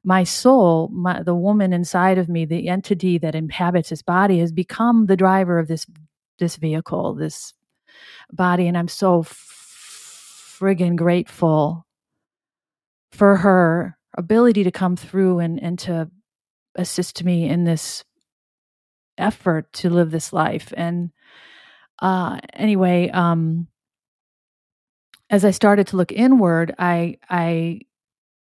my 0.05 0.23
soul, 0.23 0.87
my, 0.93 1.23
the 1.23 1.35
woman 1.35 1.73
inside 1.73 2.19
of 2.19 2.29
me, 2.29 2.45
the 2.45 2.69
entity 2.69 3.17
that 3.17 3.33
inhabits 3.33 3.89
this 3.89 4.03
body, 4.03 4.39
has 4.39 4.51
become 4.51 5.07
the 5.07 5.17
driver 5.17 5.57
of 5.59 5.67
this 5.67 5.85
this 6.37 6.57
vehicle, 6.57 7.15
this 7.15 7.53
body. 8.31 8.67
And 8.67 8.77
I'm 8.77 8.89
so 8.89 9.23
friggin' 9.23 10.95
grateful 10.95 11.85
for 13.11 13.37
her 13.37 13.97
ability 14.17 14.63
to 14.65 14.71
come 14.71 14.95
through 14.95 15.39
and, 15.39 15.61
and 15.61 15.79
to 15.79 16.09
assist 16.75 17.23
me 17.23 17.47
in 17.47 17.63
this 17.63 18.03
effort 19.17 19.71
to 19.73 19.89
live 19.89 20.11
this 20.11 20.33
life. 20.33 20.73
And 20.75 21.11
uh, 21.99 22.39
anyway, 22.53 23.09
um, 23.09 23.67
as 25.29 25.45
I 25.45 25.51
started 25.51 25.87
to 25.87 25.97
look 25.97 26.11
inward, 26.11 26.75
I 26.77 27.17
I 27.29 27.81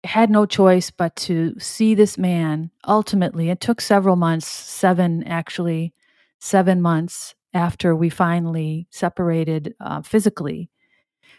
had 0.03 0.29
no 0.29 0.45
choice 0.45 0.91
but 0.91 1.15
to 1.15 1.55
see 1.59 1.93
this 1.93 2.17
man. 2.17 2.71
Ultimately, 2.87 3.49
it 3.49 3.59
took 3.59 3.81
several 3.81 4.15
months, 4.15 4.47
seven 4.47 5.23
actually, 5.23 5.93
seven 6.39 6.81
months 6.81 7.35
after 7.53 7.95
we 7.95 8.09
finally 8.09 8.87
separated 8.91 9.73
uh, 9.79 10.01
physically, 10.01 10.69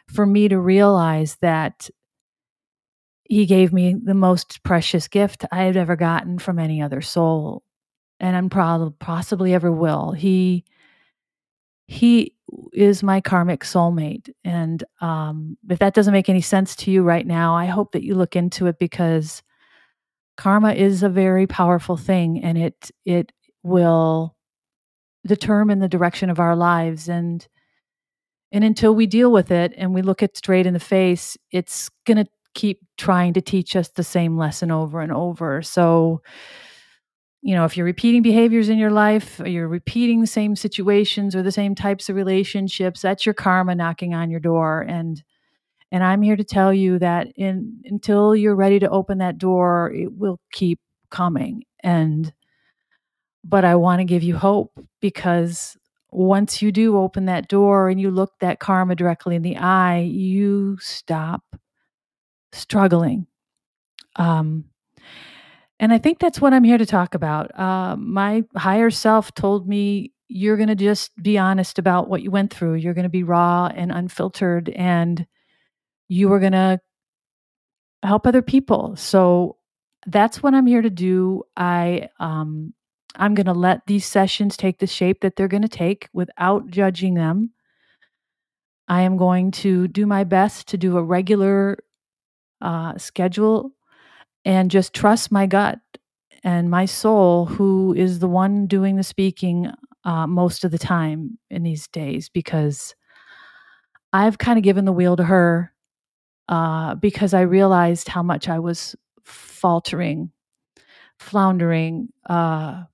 for 0.09 0.27
me 0.27 0.49
to 0.49 0.59
realize 0.59 1.37
that 1.41 1.89
he 3.25 3.47
gave 3.47 3.73
me 3.73 3.95
the 3.95 4.15
most 4.15 4.63
precious 4.65 5.07
gift 5.07 5.45
I 5.53 5.63
had 5.63 5.77
ever 5.77 5.95
gotten 5.95 6.39
from 6.39 6.59
any 6.59 6.83
other 6.83 7.01
soul, 7.01 7.63
and 8.19 8.37
I'm 8.37 8.51
probably 8.51 8.93
possibly 8.99 9.55
ever 9.55 9.71
will. 9.71 10.13
He 10.13 10.65
he 11.87 12.35
is 12.73 13.03
my 13.03 13.21
karmic 13.21 13.61
soulmate. 13.61 14.31
And 14.45 14.83
um, 15.01 15.57
if 15.69 15.79
that 15.79 15.95
doesn't 15.95 16.13
make 16.13 16.29
any 16.29 16.41
sense 16.41 16.77
to 16.77 16.91
you 16.91 17.03
right 17.03 17.27
now, 17.27 17.55
I 17.55 17.67
hope 17.67 17.93
that 17.93 18.03
you 18.03 18.15
look 18.15 18.37
into 18.37 18.67
it 18.67 18.79
because 18.79 19.43
karma 20.37 20.73
is 20.73 21.03
a 21.03 21.09
very 21.09 21.47
powerful 21.47 21.99
thing 21.99 22.43
and 22.43 22.57
it 22.57 22.91
it 23.05 23.31
will 23.63 24.35
determine 25.27 25.81
the 25.81 25.89
direction 25.89 26.31
of 26.31 26.41
our 26.41 26.57
lives 26.57 27.11
and 27.11 27.47
and 28.51 28.65
until 28.65 28.95
we 28.95 29.07
deal 29.07 29.31
with 29.31 29.51
it 29.51 29.75
and 29.77 29.93
we 29.93 30.01
look 30.01 30.23
it 30.23 30.35
straight 30.35 30.65
in 30.65 30.73
the 30.73 30.81
face 30.81 31.37
it's 31.51 31.91
going 32.07 32.17
to 32.17 32.25
keep 32.55 32.81
trying 32.97 33.35
to 33.35 33.43
teach 33.43 33.77
us 33.77 33.91
the 33.91 34.03
same 34.03 34.39
lesson 34.39 34.71
over 34.71 35.03
and 35.03 35.13
over 35.13 35.61
so 35.61 36.23
you 37.43 37.55
know 37.55 37.65
if 37.65 37.77
you're 37.77 37.87
repeating 37.87 38.23
behaviors 38.23 38.69
in 38.69 38.79
your 38.79 38.91
life 38.91 39.41
or 39.41 39.49
you're 39.49 39.69
repeating 39.69 40.21
the 40.21 40.27
same 40.27 40.57
situations 40.57 41.35
or 41.35 41.43
the 41.43 41.53
same 41.53 41.75
types 41.75 42.09
of 42.09 42.17
relationships 42.17 43.03
that's 43.03 43.25
your 43.25 43.35
karma 43.35 43.75
knocking 43.75 44.15
on 44.15 44.31
your 44.31 44.41
door 44.41 44.83
and 44.83 45.23
and 45.93 46.05
I'm 46.05 46.23
here 46.23 46.37
to 46.37 46.45
tell 46.45 46.73
you 46.73 46.99
that 47.01 47.29
in 47.37 47.83
until 47.85 48.37
you're 48.37 48.55
ready 48.55 48.79
to 48.79 48.89
open 48.89 49.19
that 49.19 49.39
door, 49.39 49.93
it 49.93 50.13
will 50.13 50.39
keep 50.53 50.79
coming. 51.11 51.65
And 51.83 52.33
but 53.43 53.65
I 53.65 53.75
want 53.75 54.01
to 54.01 54.05
give 54.05 54.23
you 54.23 54.37
hope 54.37 54.79
because 55.01 55.77
once 56.13 56.61
you 56.63 56.71
do 56.71 56.97
open 56.97 57.27
that 57.27 57.49
door 57.49 57.89
and 57.89 58.01
you 58.01 58.11
look 58.11 58.33
that 58.41 58.61
karma 58.61 58.95
directly 58.95 59.35
in 59.35 59.43
the 59.43 59.57
eye, 59.57 60.01
you 60.01 60.79
stop 60.81 61.43
struggling. 62.53 63.27
Um, 64.17 64.65
and 65.81 65.95
I 65.95 65.99
think 65.99 66.19
that's 66.19 66.43
what 66.43 66.53
I'm 66.53 66.63
here 66.63 66.77
to 66.77 66.85
talk 66.85 67.15
about. 67.15 67.59
Uh, 67.59 67.97
my 67.97 68.45
higher 68.55 68.91
self 68.91 69.33
told 69.35 69.67
me 69.67 70.13
you're 70.29 70.59
going 70.59 70.69
to 70.69 70.75
just 70.75 71.11
be 71.21 71.39
honest 71.39 71.79
about 71.79 72.07
what 72.07 72.23
you 72.23 72.31
went 72.31 72.53
through. 72.53 72.75
You're 72.75 72.93
going 72.93 73.05
to 73.05 73.09
be 73.09 73.23
raw 73.23 73.71
and 73.75 73.91
unfiltered, 73.91 74.69
and 74.69 75.27
you 76.07 76.31
are 76.35 76.39
going 76.39 76.53
to 76.53 76.81
help 78.03 78.27
other 78.27 78.43
people. 78.43 78.95
So 78.97 79.57
that's 80.07 80.43
what 80.43 80.55
I'm 80.55 80.67
here 80.67 80.83
to 80.83 80.91
do. 80.91 81.45
I 81.57 82.11
um 82.21 82.75
I'm 83.17 83.35
going 83.35 83.47
to 83.47 83.55
let 83.55 83.87
these 83.87 84.05
sessions 84.05 84.57
take 84.57 84.79
the 84.79 84.87
shape 84.87 85.23
that 85.23 85.35
they're 85.35 85.49
going 85.49 85.63
to 85.63 85.69
take 85.69 86.09
without 86.13 86.69
judging 86.69 87.15
them. 87.15 87.53
I 88.87 89.03
am 89.03 89.17
going 89.17 89.51
to 89.53 89.89
do 89.89 90.07
my 90.07 90.25
best 90.25 90.69
to 90.69 90.77
do 90.77 90.97
a 90.97 91.03
regular 91.03 91.79
uh, 92.61 92.99
schedule 92.99 93.73
and 94.45 94.71
just 94.71 94.95
trust 94.95 95.31
my 95.31 95.47
gut 95.47 95.79
and 96.43 96.71
my 96.71 96.87
soul, 96.87 97.47
who 97.47 97.95
is 97.95 98.19
the 98.19 98.29
one 98.29 98.67
doing 98.67 98.97
the 98.97 99.03
speaking 99.03 99.71
uh, 100.05 100.27
most 100.27 100.65
of 100.65 100.71
the 100.71 100.79
time 100.79 101.39
in 101.51 101.63
these 101.63 101.87
days, 101.89 102.29
because 102.29 102.95
I've 104.13 104.39
kind 104.39 104.59
of 104.59 104.65
given 104.65 104.87
the 104.87 104.93
wheel 104.93 105.17
to 105.17 105.25
her 105.25 105.73
uh, 106.49 106.95
because 106.97 107.35
I 107.35 107.43
realized 107.43 108.09
how 108.09 108.23
much 108.23 108.49
I 108.49 108.59
was 108.59 108.97
faltering, 109.25 110.33
floundering, 111.19 112.09
uh, 112.29 112.85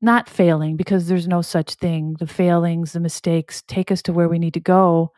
not 0.00 0.28
failing, 0.28 0.76
because 0.76 1.08
there's 1.08 1.26
no 1.26 1.42
such 1.42 1.74
thing. 1.74 2.16
The 2.18 2.26
failings, 2.26 2.92
the 2.92 3.00
mistakes 3.00 3.62
take 3.66 3.90
us 3.90 4.02
to 4.02 4.12
where 4.12 4.28
we 4.28 4.38
need 4.38 4.54
to 4.54 4.60
go 4.60 5.12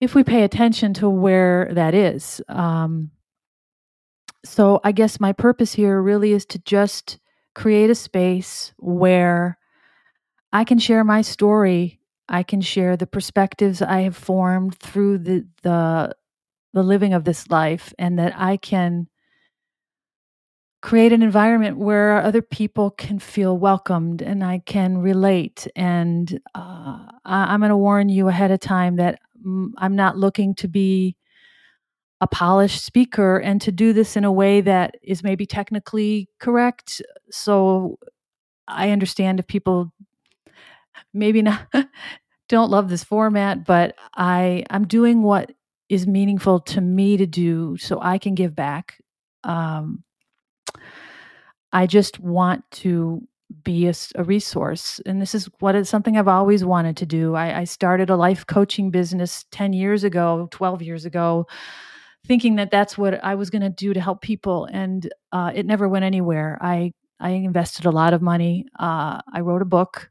if 0.00 0.14
we 0.14 0.22
pay 0.22 0.44
attention 0.44 0.94
to 0.94 1.10
where 1.10 1.68
that 1.72 1.92
is. 1.92 2.40
Um, 2.48 3.10
so 4.48 4.80
I 4.84 4.92
guess 4.92 5.20
my 5.20 5.32
purpose 5.32 5.74
here 5.74 6.00
really 6.00 6.32
is 6.32 6.46
to 6.46 6.58
just 6.58 7.18
create 7.54 7.90
a 7.90 7.94
space 7.94 8.72
where 8.78 9.58
I 10.52 10.64
can 10.64 10.78
share 10.78 11.04
my 11.04 11.22
story 11.22 11.98
I 12.28 12.42
can 12.42 12.60
share 12.60 12.96
the 12.96 13.06
perspectives 13.06 13.80
I 13.80 14.02
have 14.02 14.16
formed 14.16 14.78
through 14.78 15.18
the 15.18 15.46
the 15.62 16.14
the 16.74 16.82
living 16.82 17.14
of 17.14 17.24
this 17.24 17.48
life 17.50 17.94
and 17.98 18.18
that 18.18 18.34
I 18.38 18.58
can 18.58 19.08
create 20.80 21.12
an 21.12 21.22
environment 21.22 21.78
where 21.78 22.22
other 22.22 22.42
people 22.42 22.90
can 22.90 23.18
feel 23.18 23.58
welcomed 23.58 24.22
and 24.22 24.44
I 24.44 24.60
can 24.60 24.98
relate. 24.98 25.66
And 25.74 26.40
uh, 26.54 27.06
I, 27.24 27.52
am 27.54 27.60
going 27.60 27.70
to 27.70 27.76
warn 27.76 28.08
you 28.08 28.28
ahead 28.28 28.52
of 28.52 28.60
time 28.60 28.96
that 28.96 29.18
I'm 29.78 29.96
not 29.96 30.16
looking 30.16 30.54
to 30.56 30.68
be 30.68 31.16
a 32.20 32.26
polished 32.26 32.84
speaker 32.84 33.38
and 33.38 33.60
to 33.60 33.72
do 33.72 33.92
this 33.92 34.16
in 34.16 34.24
a 34.24 34.32
way 34.32 34.60
that 34.60 34.96
is 35.02 35.22
maybe 35.22 35.46
technically 35.46 36.28
correct. 36.40 37.00
So 37.30 37.98
I 38.66 38.90
understand 38.90 39.38
if 39.38 39.46
people 39.46 39.92
maybe 41.14 41.42
not 41.42 41.66
don't 42.48 42.70
love 42.70 42.88
this 42.88 43.04
format, 43.04 43.64
but 43.64 43.94
I 44.14 44.64
I'm 44.70 44.86
doing 44.86 45.22
what 45.22 45.52
is 45.88 46.06
meaningful 46.06 46.60
to 46.60 46.80
me 46.80 47.16
to 47.16 47.26
do 47.26 47.76
so 47.76 48.00
I 48.00 48.18
can 48.18 48.34
give 48.34 48.54
back. 48.54 49.00
Um, 49.44 50.04
I 51.72 51.86
just 51.86 52.18
want 52.18 52.64
to 52.72 53.26
be 53.64 53.86
a, 53.86 53.94
a, 54.14 54.24
resource. 54.24 55.00
And 55.06 55.22
this 55.22 55.34
is 55.34 55.48
what 55.60 55.74
is 55.74 55.88
something 55.88 56.16
I've 56.16 56.28
always 56.28 56.64
wanted 56.64 56.98
to 56.98 57.06
do. 57.06 57.34
I, 57.34 57.60
I, 57.60 57.64
started 57.64 58.10
a 58.10 58.16
life 58.16 58.46
coaching 58.46 58.90
business 58.90 59.46
10 59.52 59.72
years 59.72 60.04
ago, 60.04 60.48
12 60.50 60.82
years 60.82 61.06
ago, 61.06 61.46
thinking 62.28 62.56
that 62.56 62.70
that's 62.70 62.96
what 62.96 63.24
I 63.24 63.34
was 63.34 63.50
going 63.50 63.62
to 63.62 63.70
do 63.70 63.94
to 63.94 64.00
help 64.00 64.20
people. 64.20 64.66
And 64.70 65.10
uh, 65.32 65.50
it 65.54 65.66
never 65.66 65.88
went 65.88 66.04
anywhere. 66.04 66.58
I, 66.60 66.92
I 67.18 67.30
invested 67.30 67.86
a 67.86 67.90
lot 67.90 68.12
of 68.12 68.22
money. 68.22 68.66
Uh, 68.78 69.20
I 69.32 69.40
wrote 69.40 69.62
a 69.62 69.66
book. 69.66 70.10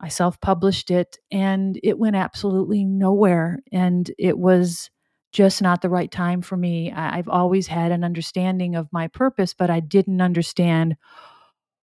I 0.00 0.08
self 0.08 0.40
published 0.40 0.90
it 0.90 1.18
and 1.30 1.78
it 1.82 1.98
went 1.98 2.16
absolutely 2.16 2.84
nowhere. 2.84 3.60
And 3.70 4.10
it 4.18 4.36
was 4.36 4.90
just 5.32 5.62
not 5.62 5.82
the 5.82 5.88
right 5.88 6.10
time 6.10 6.42
for 6.42 6.56
me. 6.56 6.92
I've 6.92 7.28
always 7.28 7.66
had 7.66 7.92
an 7.92 8.04
understanding 8.04 8.74
of 8.76 8.92
my 8.92 9.08
purpose, 9.08 9.54
but 9.54 9.70
I 9.70 9.80
didn't 9.80 10.20
understand 10.20 10.96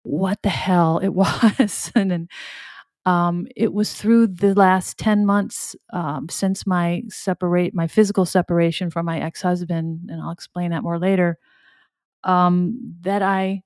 what 0.02 0.42
the 0.42 0.48
hell 0.50 0.98
it 0.98 1.08
was. 1.14 1.92
and 1.94 2.10
then, 2.10 2.28
um, 3.08 3.46
it 3.56 3.72
was 3.72 3.94
through 3.94 4.26
the 4.26 4.54
last 4.54 4.98
10 4.98 5.24
months 5.24 5.76
um, 5.92 6.28
since 6.28 6.66
my 6.66 7.02
separate 7.08 7.74
my 7.74 7.86
physical 7.86 8.26
separation 8.26 8.90
from 8.90 9.06
my 9.06 9.20
ex-husband 9.20 10.08
and 10.10 10.20
i'll 10.20 10.30
explain 10.30 10.70
that 10.70 10.82
more 10.82 10.98
later 10.98 11.38
um, 12.24 12.78
that 13.00 13.22
i 13.22 13.62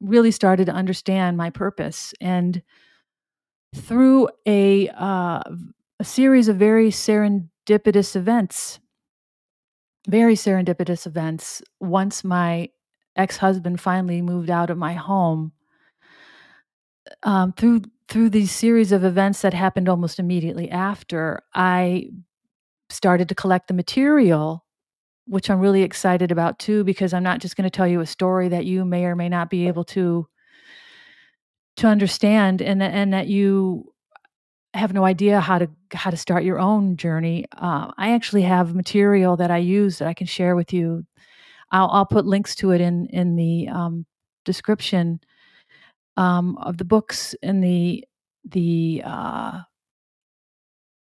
really 0.00 0.30
started 0.30 0.66
to 0.66 0.72
understand 0.72 1.36
my 1.36 1.50
purpose 1.50 2.12
and 2.20 2.62
through 3.74 4.28
a 4.46 4.88
uh, 4.88 5.42
a 6.02 6.04
series 6.04 6.48
of 6.48 6.56
very 6.56 6.90
serendipitous 6.90 8.16
events. 8.16 8.80
Very 10.08 10.34
serendipitous 10.34 11.06
events. 11.06 11.62
Once 11.80 12.24
my 12.24 12.68
ex 13.14 13.36
husband 13.36 13.80
finally 13.80 14.20
moved 14.20 14.50
out 14.50 14.70
of 14.70 14.76
my 14.76 14.94
home, 14.94 15.52
um, 17.22 17.52
through 17.52 17.82
through 18.12 18.28
these 18.28 18.52
series 18.52 18.92
of 18.92 19.04
events 19.04 19.40
that 19.40 19.54
happened 19.54 19.88
almost 19.88 20.18
immediately 20.18 20.70
after, 20.70 21.42
I 21.54 22.10
started 22.90 23.26
to 23.30 23.34
collect 23.34 23.68
the 23.68 23.74
material, 23.74 24.66
which 25.26 25.48
I'm 25.48 25.60
really 25.60 25.82
excited 25.82 26.30
about 26.30 26.58
too, 26.58 26.84
because 26.84 27.14
I'm 27.14 27.22
not 27.22 27.40
just 27.40 27.56
going 27.56 27.64
to 27.64 27.70
tell 27.70 27.88
you 27.88 28.02
a 28.02 28.06
story 28.06 28.48
that 28.48 28.66
you 28.66 28.84
may 28.84 29.06
or 29.06 29.16
may 29.16 29.30
not 29.30 29.48
be 29.48 29.66
able 29.66 29.84
to 29.84 30.26
to 31.78 31.86
understand 31.86 32.60
and 32.60 32.82
and 32.82 33.14
that 33.14 33.28
you 33.28 33.94
have 34.74 34.92
no 34.92 35.06
idea 35.06 35.40
how 35.40 35.58
to 35.58 35.70
how 35.94 36.10
to 36.10 36.16
start 36.18 36.44
your 36.44 36.58
own 36.58 36.98
journey. 36.98 37.46
Uh, 37.56 37.92
i 37.96 38.12
actually 38.12 38.42
have 38.42 38.74
material 38.74 39.38
that 39.38 39.50
i 39.50 39.56
use 39.56 39.98
that 39.98 40.08
i 40.08 40.12
can 40.12 40.26
share 40.26 40.54
with 40.54 40.70
you. 40.70 41.06
I'll, 41.70 41.88
I'll 41.88 42.06
put 42.06 42.26
links 42.26 42.54
to 42.56 42.72
it 42.72 42.82
in 42.82 43.06
in 43.06 43.36
the 43.36 43.68
um, 43.68 44.04
description 44.44 45.20
um, 46.16 46.56
of 46.58 46.78
the 46.78 46.84
books 46.84 47.34
and 47.42 47.62
the 47.62 48.04
the 48.44 49.02
uh, 49.04 49.60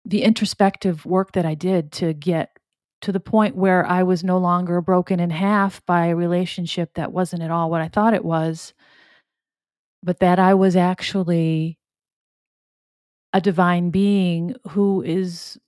the 0.05 0.23
introspective 0.23 1.07
work 1.07 1.33
that 1.33 1.47
i 1.47 1.55
did 1.55 1.93
to 1.93 2.13
get 2.13 2.59
to 3.01 3.13
the 3.13 3.21
point 3.21 3.57
where 3.57 3.87
i 3.87 4.03
was 4.03 4.23
no 4.23 4.39
longer 4.39 4.81
broken 4.81 5.21
in 5.21 5.31
half 5.31 5.85
by 5.87 6.07
a 6.07 6.17
relationship 6.17 6.91
that 6.95 7.13
wasn't 7.13 7.43
at 7.43 7.51
all 7.51 7.71
what 7.71 7.81
i 7.81 7.89
thought 7.89 8.15
it 8.15 8.25
was 8.25 8.75
but 10.05 10.21
that 10.21 10.39
I 10.39 10.55
was 10.55 10.77
actually 10.77 11.79
a 13.33 13.41
divine 13.41 13.91
being 13.91 14.55
who 14.69 15.03
is 15.03 15.59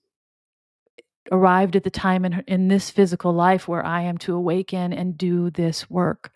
arrived 1.31 1.75
at 1.75 1.83
the 1.83 1.89
time 1.89 2.23
in, 2.23 2.43
in 2.47 2.67
this 2.69 2.89
physical 2.89 3.33
life 3.33 3.67
where 3.67 3.85
I 3.85 4.03
am 4.03 4.17
to 4.19 4.35
awaken 4.35 4.93
and 4.93 5.17
do 5.17 5.49
this 5.49 5.89
work. 5.89 6.31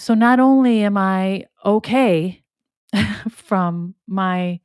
So 0.00 0.14
not 0.14 0.40
only 0.40 0.82
am 0.82 0.96
I 0.96 1.44
okay 1.62 2.42
from 3.30 3.94
my 4.06 4.60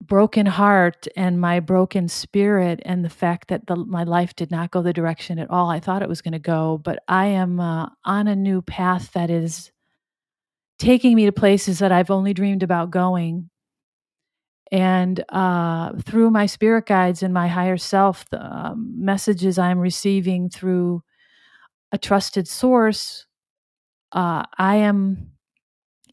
broken 0.00 0.46
heart 0.46 1.08
and 1.16 1.40
my 1.40 1.58
broken 1.58 2.06
spirit 2.06 2.80
and 2.84 3.04
the 3.04 3.10
fact 3.10 3.48
that 3.48 3.66
the, 3.66 3.74
my 3.74 4.04
life 4.04 4.36
did 4.36 4.52
not 4.52 4.70
go 4.70 4.80
the 4.80 4.92
direction 4.92 5.40
at 5.40 5.50
all 5.50 5.70
I 5.70 5.80
thought 5.80 6.02
it 6.02 6.08
was 6.08 6.22
going 6.22 6.34
to 6.34 6.38
go, 6.38 6.78
but 6.78 7.02
I 7.08 7.26
am 7.26 7.58
uh, 7.58 7.88
on 8.04 8.28
a 8.28 8.36
new 8.36 8.62
path 8.62 9.12
that 9.14 9.28
is 9.28 9.72
taking 10.78 11.16
me 11.16 11.24
to 11.24 11.32
places 11.32 11.80
that 11.80 11.90
I've 11.90 12.12
only 12.12 12.32
dreamed 12.32 12.62
about 12.62 12.92
going. 12.92 13.50
And 14.70 15.24
uh, 15.30 15.94
through 16.00 16.30
my 16.30 16.46
spirit 16.46 16.86
guides 16.86 17.24
and 17.24 17.34
my 17.34 17.48
higher 17.48 17.76
self, 17.76 18.24
the 18.30 18.40
um, 18.40 18.94
messages 18.96 19.58
I'm 19.58 19.80
receiving 19.80 20.48
through 20.48 21.02
a 21.90 21.98
trusted 21.98 22.46
source, 22.46 23.26
uh, 24.14 24.44
I 24.56 24.76
am 24.76 25.32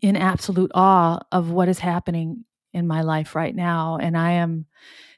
in 0.02 0.16
absolute 0.16 0.72
awe 0.74 1.20
of 1.32 1.52
what 1.52 1.70
is 1.70 1.80
happening 1.80 2.46
in 2.74 2.88
my 2.88 3.02
life 3.02 3.36
right 3.36 3.56
now. 3.56 3.98
And 4.02 4.18
I 4.18 4.32
am 4.34 4.66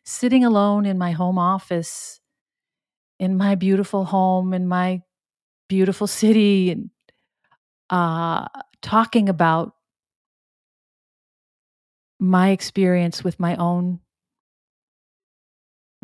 sitting 0.03 0.43
alone 0.45 0.85
in 0.85 0.97
my 0.97 1.11
home 1.11 1.37
office, 1.37 2.19
in 3.19 3.37
my 3.37 3.55
beautiful 3.55 4.05
home, 4.05 4.53
in 4.53 4.67
my 4.67 5.01
beautiful 5.69 6.07
city, 6.07 6.71
and 6.71 6.89
uh, 7.89 8.47
talking 8.81 9.29
about 9.29 9.73
my 12.19 12.49
experience 12.49 13.23
with 13.23 13.39
my 13.39 13.55
own 13.57 13.99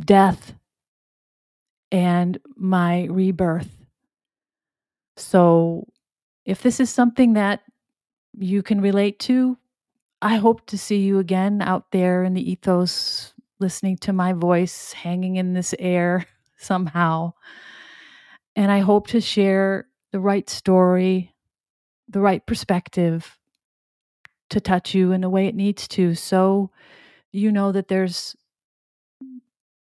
death 0.04 0.54
and 1.92 2.40
my 2.56 3.06
rebirth. 3.06 3.70
So, 5.18 5.88
if 6.50 6.64
this 6.64 6.80
is 6.80 6.90
something 6.90 7.34
that 7.34 7.62
you 8.36 8.64
can 8.64 8.82
relate 8.82 9.20
to, 9.20 9.56
I 10.20 10.38
hope 10.38 10.66
to 10.68 10.80
see 10.80 10.98
you 10.98 11.20
again 11.20 11.62
out 11.62 11.92
there 11.92 12.24
in 12.24 12.34
the 12.34 12.52
ethos, 12.52 13.34
listening 13.60 13.98
to 13.98 14.14
my 14.14 14.34
voice 14.34 14.92
hanging 14.94 15.36
in 15.36 15.54
this 15.54 15.76
air 15.78 16.26
somehow. 16.58 17.34
And 18.56 18.72
I 18.72 18.80
hope 18.80 19.06
to 19.08 19.22
share 19.22 19.88
the 20.12 20.20
right 20.20 20.50
story, 20.50 21.36
the 22.08 22.20
right 22.20 22.44
perspective 22.44 23.38
to 24.50 24.60
touch 24.60 24.96
you 24.96 25.12
in 25.12 25.22
the 25.22 25.30
way 25.30 25.46
it 25.46 25.54
needs 25.54 25.88
to. 25.90 26.16
So 26.16 26.72
you 27.32 27.52
know 27.52 27.72
that 27.72 27.90
there's 27.90 28.36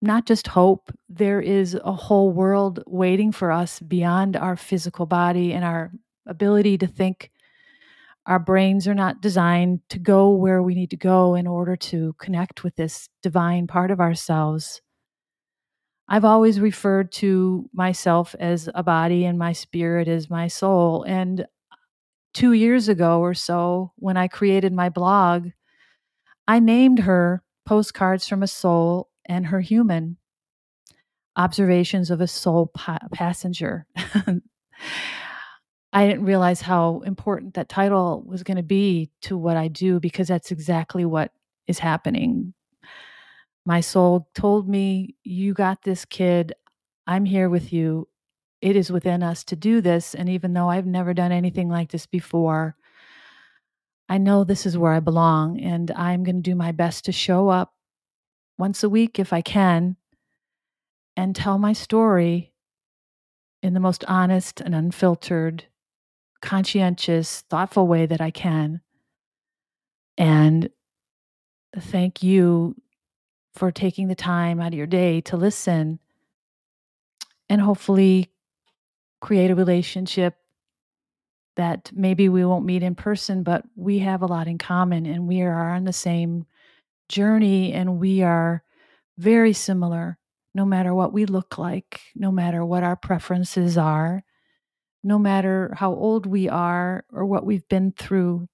not 0.03 0.27
just 0.27 0.49
hope, 0.49 0.91
there 1.09 1.41
is 1.41 1.79
a 1.85 1.93
whole 1.93 2.33
world 2.33 2.83
waiting 2.85 3.31
for 3.31 3.53
us 3.53 3.79
beyond 3.79 4.35
our 4.35 4.57
physical 4.57 5.07
body 5.07 5.53
and 5.53 5.65
our 5.65 5.93
ability 6.29 6.79
to 6.79 6.87
think. 6.87 7.31
Our 8.27 8.39
brains 8.39 8.87
are 8.87 8.95
not 8.95 9.23
designed 9.23 9.81
to 9.89 9.99
go 9.99 10.31
where 10.31 10.63
we 10.63 10.75
need 10.75 10.91
to 10.91 10.97
go 10.97 11.35
in 11.35 11.47
order 11.47 11.77
to 11.77 12.15
connect 12.19 12.63
with 12.63 12.77
this 12.77 13.09
divine 13.23 13.67
part 13.67 13.91
of 13.91 14.01
ourselves. 14.01 14.83
I've 16.09 16.25
always 16.25 16.61
referred 16.61 17.13
to 17.13 17.69
myself 17.73 18.35
as 18.39 18.69
a 18.75 18.83
body 18.83 19.25
and 19.25 19.39
my 19.39 19.53
spirit 19.53 20.09
as 20.09 20.31
my 20.31 20.49
soul. 20.49 21.05
And 21.05 21.47
two 22.33 22.53
years 22.53 22.89
ago 22.89 23.21
or 23.21 23.35
so, 23.35 23.93
when 23.97 24.17
I 24.17 24.29
created 24.29 24.73
my 24.73 24.89
blog, 24.89 25.49
I 26.47 26.61
named 26.61 27.01
her 27.01 27.43
Postcards 27.67 28.27
from 28.27 28.43
a 28.43 28.47
Soul 28.47 29.11
and 29.27 29.47
Her 29.47 29.61
Human 29.61 30.17
Observations 31.37 32.11
of 32.11 32.23
a 32.23 32.27
Soul 32.27 32.71
pa- 32.75 32.99
Passenger. 33.13 33.87
I 35.93 36.07
didn't 36.07 36.25
realize 36.25 36.61
how 36.61 37.01
important 37.01 37.55
that 37.55 37.69
title 37.69 38.23
was 38.27 38.43
going 38.43 38.59
to 38.59 38.63
be 38.63 39.11
to 39.23 39.37
what 39.37 39.57
I 39.57 39.69
do 39.69 40.01
because 40.01 40.29
that's 40.29 40.51
exactly 40.51 41.05
what 41.05 41.33
is 41.67 41.79
happening. 41.79 42.53
My 43.65 43.81
soul 43.81 44.29
told 44.35 44.69
me, 44.69 45.17
You 45.25 45.55
got 45.55 45.83
this, 45.83 46.05
kid. 46.05 46.55
I'm 47.07 47.25
here 47.25 47.49
with 47.49 47.73
you 47.73 48.09
it 48.61 48.77
is 48.77 48.91
within 48.91 49.23
us 49.23 49.45
to 49.45 49.57
do 49.57 49.81
this. 49.81 50.15
And 50.15 50.29
even 50.29 50.53
though 50.53 50.69
I've 50.69 50.87
never 50.87 51.15
done 51.15 51.33
anything 51.33 51.69
like 51.69 51.91
this 51.91 52.07
before, 52.07 52.77
I 54.09 54.19
know 54.19 54.45
this 54.45 54.67
is 54.67 54.77
where 54.77 54.93
I 54.93 55.01
belong. 55.01 55.61
And 55.61 55.91
I'm 55.93 56.25
going 56.25 56.37
to 56.37 56.51
do 56.51 56.55
my 56.55 56.73
best 56.73 57.05
to 57.05 57.13
show 57.13 57.49
up 57.49 57.75
once 58.57 58.83
a 58.83 58.89
week 58.89 59.19
if 59.19 59.33
I 59.33 59.43
can 59.43 59.97
and 61.17 61.37
tell 61.37 61.59
my 61.59 61.73
story 61.73 62.53
in 63.63 63.75
the 63.75 63.81
most 63.81 64.05
honest 64.07 64.61
and 64.61 64.75
unfiltered, 64.75 65.67
conscientious, 66.41 67.43
thoughtful 67.43 67.87
way 67.87 68.07
that 68.07 68.21
I 68.21 68.31
can. 68.31 68.81
And 70.17 70.71
thank 71.77 72.23
you 72.23 72.75
for 73.55 73.71
taking 73.71 74.09
the 74.09 74.15
time 74.15 74.61
out 74.61 74.69
of 74.69 74.75
your 74.75 74.87
day 74.87 75.21
to 75.23 75.37
listen 75.37 75.99
and 77.49 77.61
hopefully 77.61 78.31
create 79.21 79.51
a 79.51 79.55
relationship 79.55 80.37
that 81.57 81.91
maybe 81.93 82.29
we 82.29 82.45
won't 82.45 82.65
meet 82.65 82.85
in 82.85 82.95
person, 82.95 83.43
but 83.43 83.65
we 83.75 83.99
have 83.99 84.23
a 84.23 84.27
lot 84.27 84.47
in 84.47 84.59
common 84.59 85.07
and 85.07 85.27
we 85.27 85.43
are 85.43 85.75
on 85.75 85.85
the 85.85 85.93
same 85.93 86.47
journey 87.09 87.73
and 87.73 87.99
we 87.99 88.23
are 88.23 88.63
very 89.17 89.53
similar 89.53 90.19
no 90.55 90.65
matter 90.65 90.95
what 90.95 91.13
we 91.13 91.27
look 91.27 91.59
like, 91.59 92.01
no 92.15 92.31
matter 92.31 92.65
what 92.65 92.83
our 92.83 92.97
preferences 92.97 93.77
are, 93.77 94.23
no 95.03 95.19
matter 95.19 95.73
how 95.77 95.93
old 95.95 96.27
we 96.27 96.49
are 96.49 97.05
or 97.13 97.25
what 97.25 97.47
we've 97.47 97.69
been 97.69 97.93
through 97.93 98.49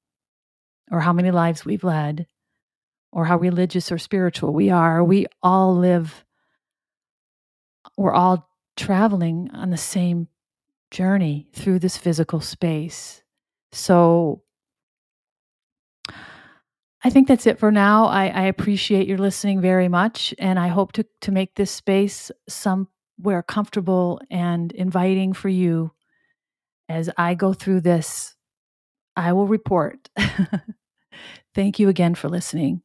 or 0.91 1.01
how 1.01 1.13
many 1.13 1.31
lives 1.31 1.65
we've 1.65 1.85
led 1.85 2.27
or 3.13 3.25
how 3.25 3.37
mm-hmm. 3.37 3.45
religious 3.45 3.91
or 3.91 3.99
spiritual 3.99 4.53
we 4.53 4.71
are. 4.71 5.03
We 5.03 5.27
all 5.43 5.75
live, 5.77 6.25
we're 7.97 8.13
all 8.13 8.51
traveling 8.77 9.51
on 9.55 9.71
the 9.71 9.77
same 9.77 10.29
journey 10.91 11.49
through 11.53 11.79
this 11.79 11.97
physical 11.97 12.41
space. 12.41 13.23
So 13.73 14.43
I 17.03 17.11
think 17.11 17.29
that's 17.29 17.47
it 17.47 17.59
for 17.59 17.71
now. 17.71 18.07
I, 18.07 18.29
I, 18.29 18.43
appreciate 18.45 19.07
your 19.07 19.19
listening 19.19 19.61
very 19.61 19.89
much, 19.89 20.33
and 20.39 20.59
I 20.59 20.69
hope 20.69 20.93
to, 20.93 21.05
to 21.23 21.33
make 21.33 21.55
this 21.55 21.71
space 21.71 22.31
somewhere 22.49 23.43
comfortable 23.47 24.21
and 24.31 24.73
inviting 24.73 25.35
for 25.35 25.51
you 25.51 25.93
as 26.89 27.11
I 27.17 27.35
go 27.35 27.53
through 27.53 27.83
this. 27.83 28.35
I 29.17 29.33
will 29.33 29.47
report. 29.47 30.11
Thank 31.55 31.79
you 31.79 31.89
again 31.89 32.15
for 32.15 32.29
listening. 32.29 32.83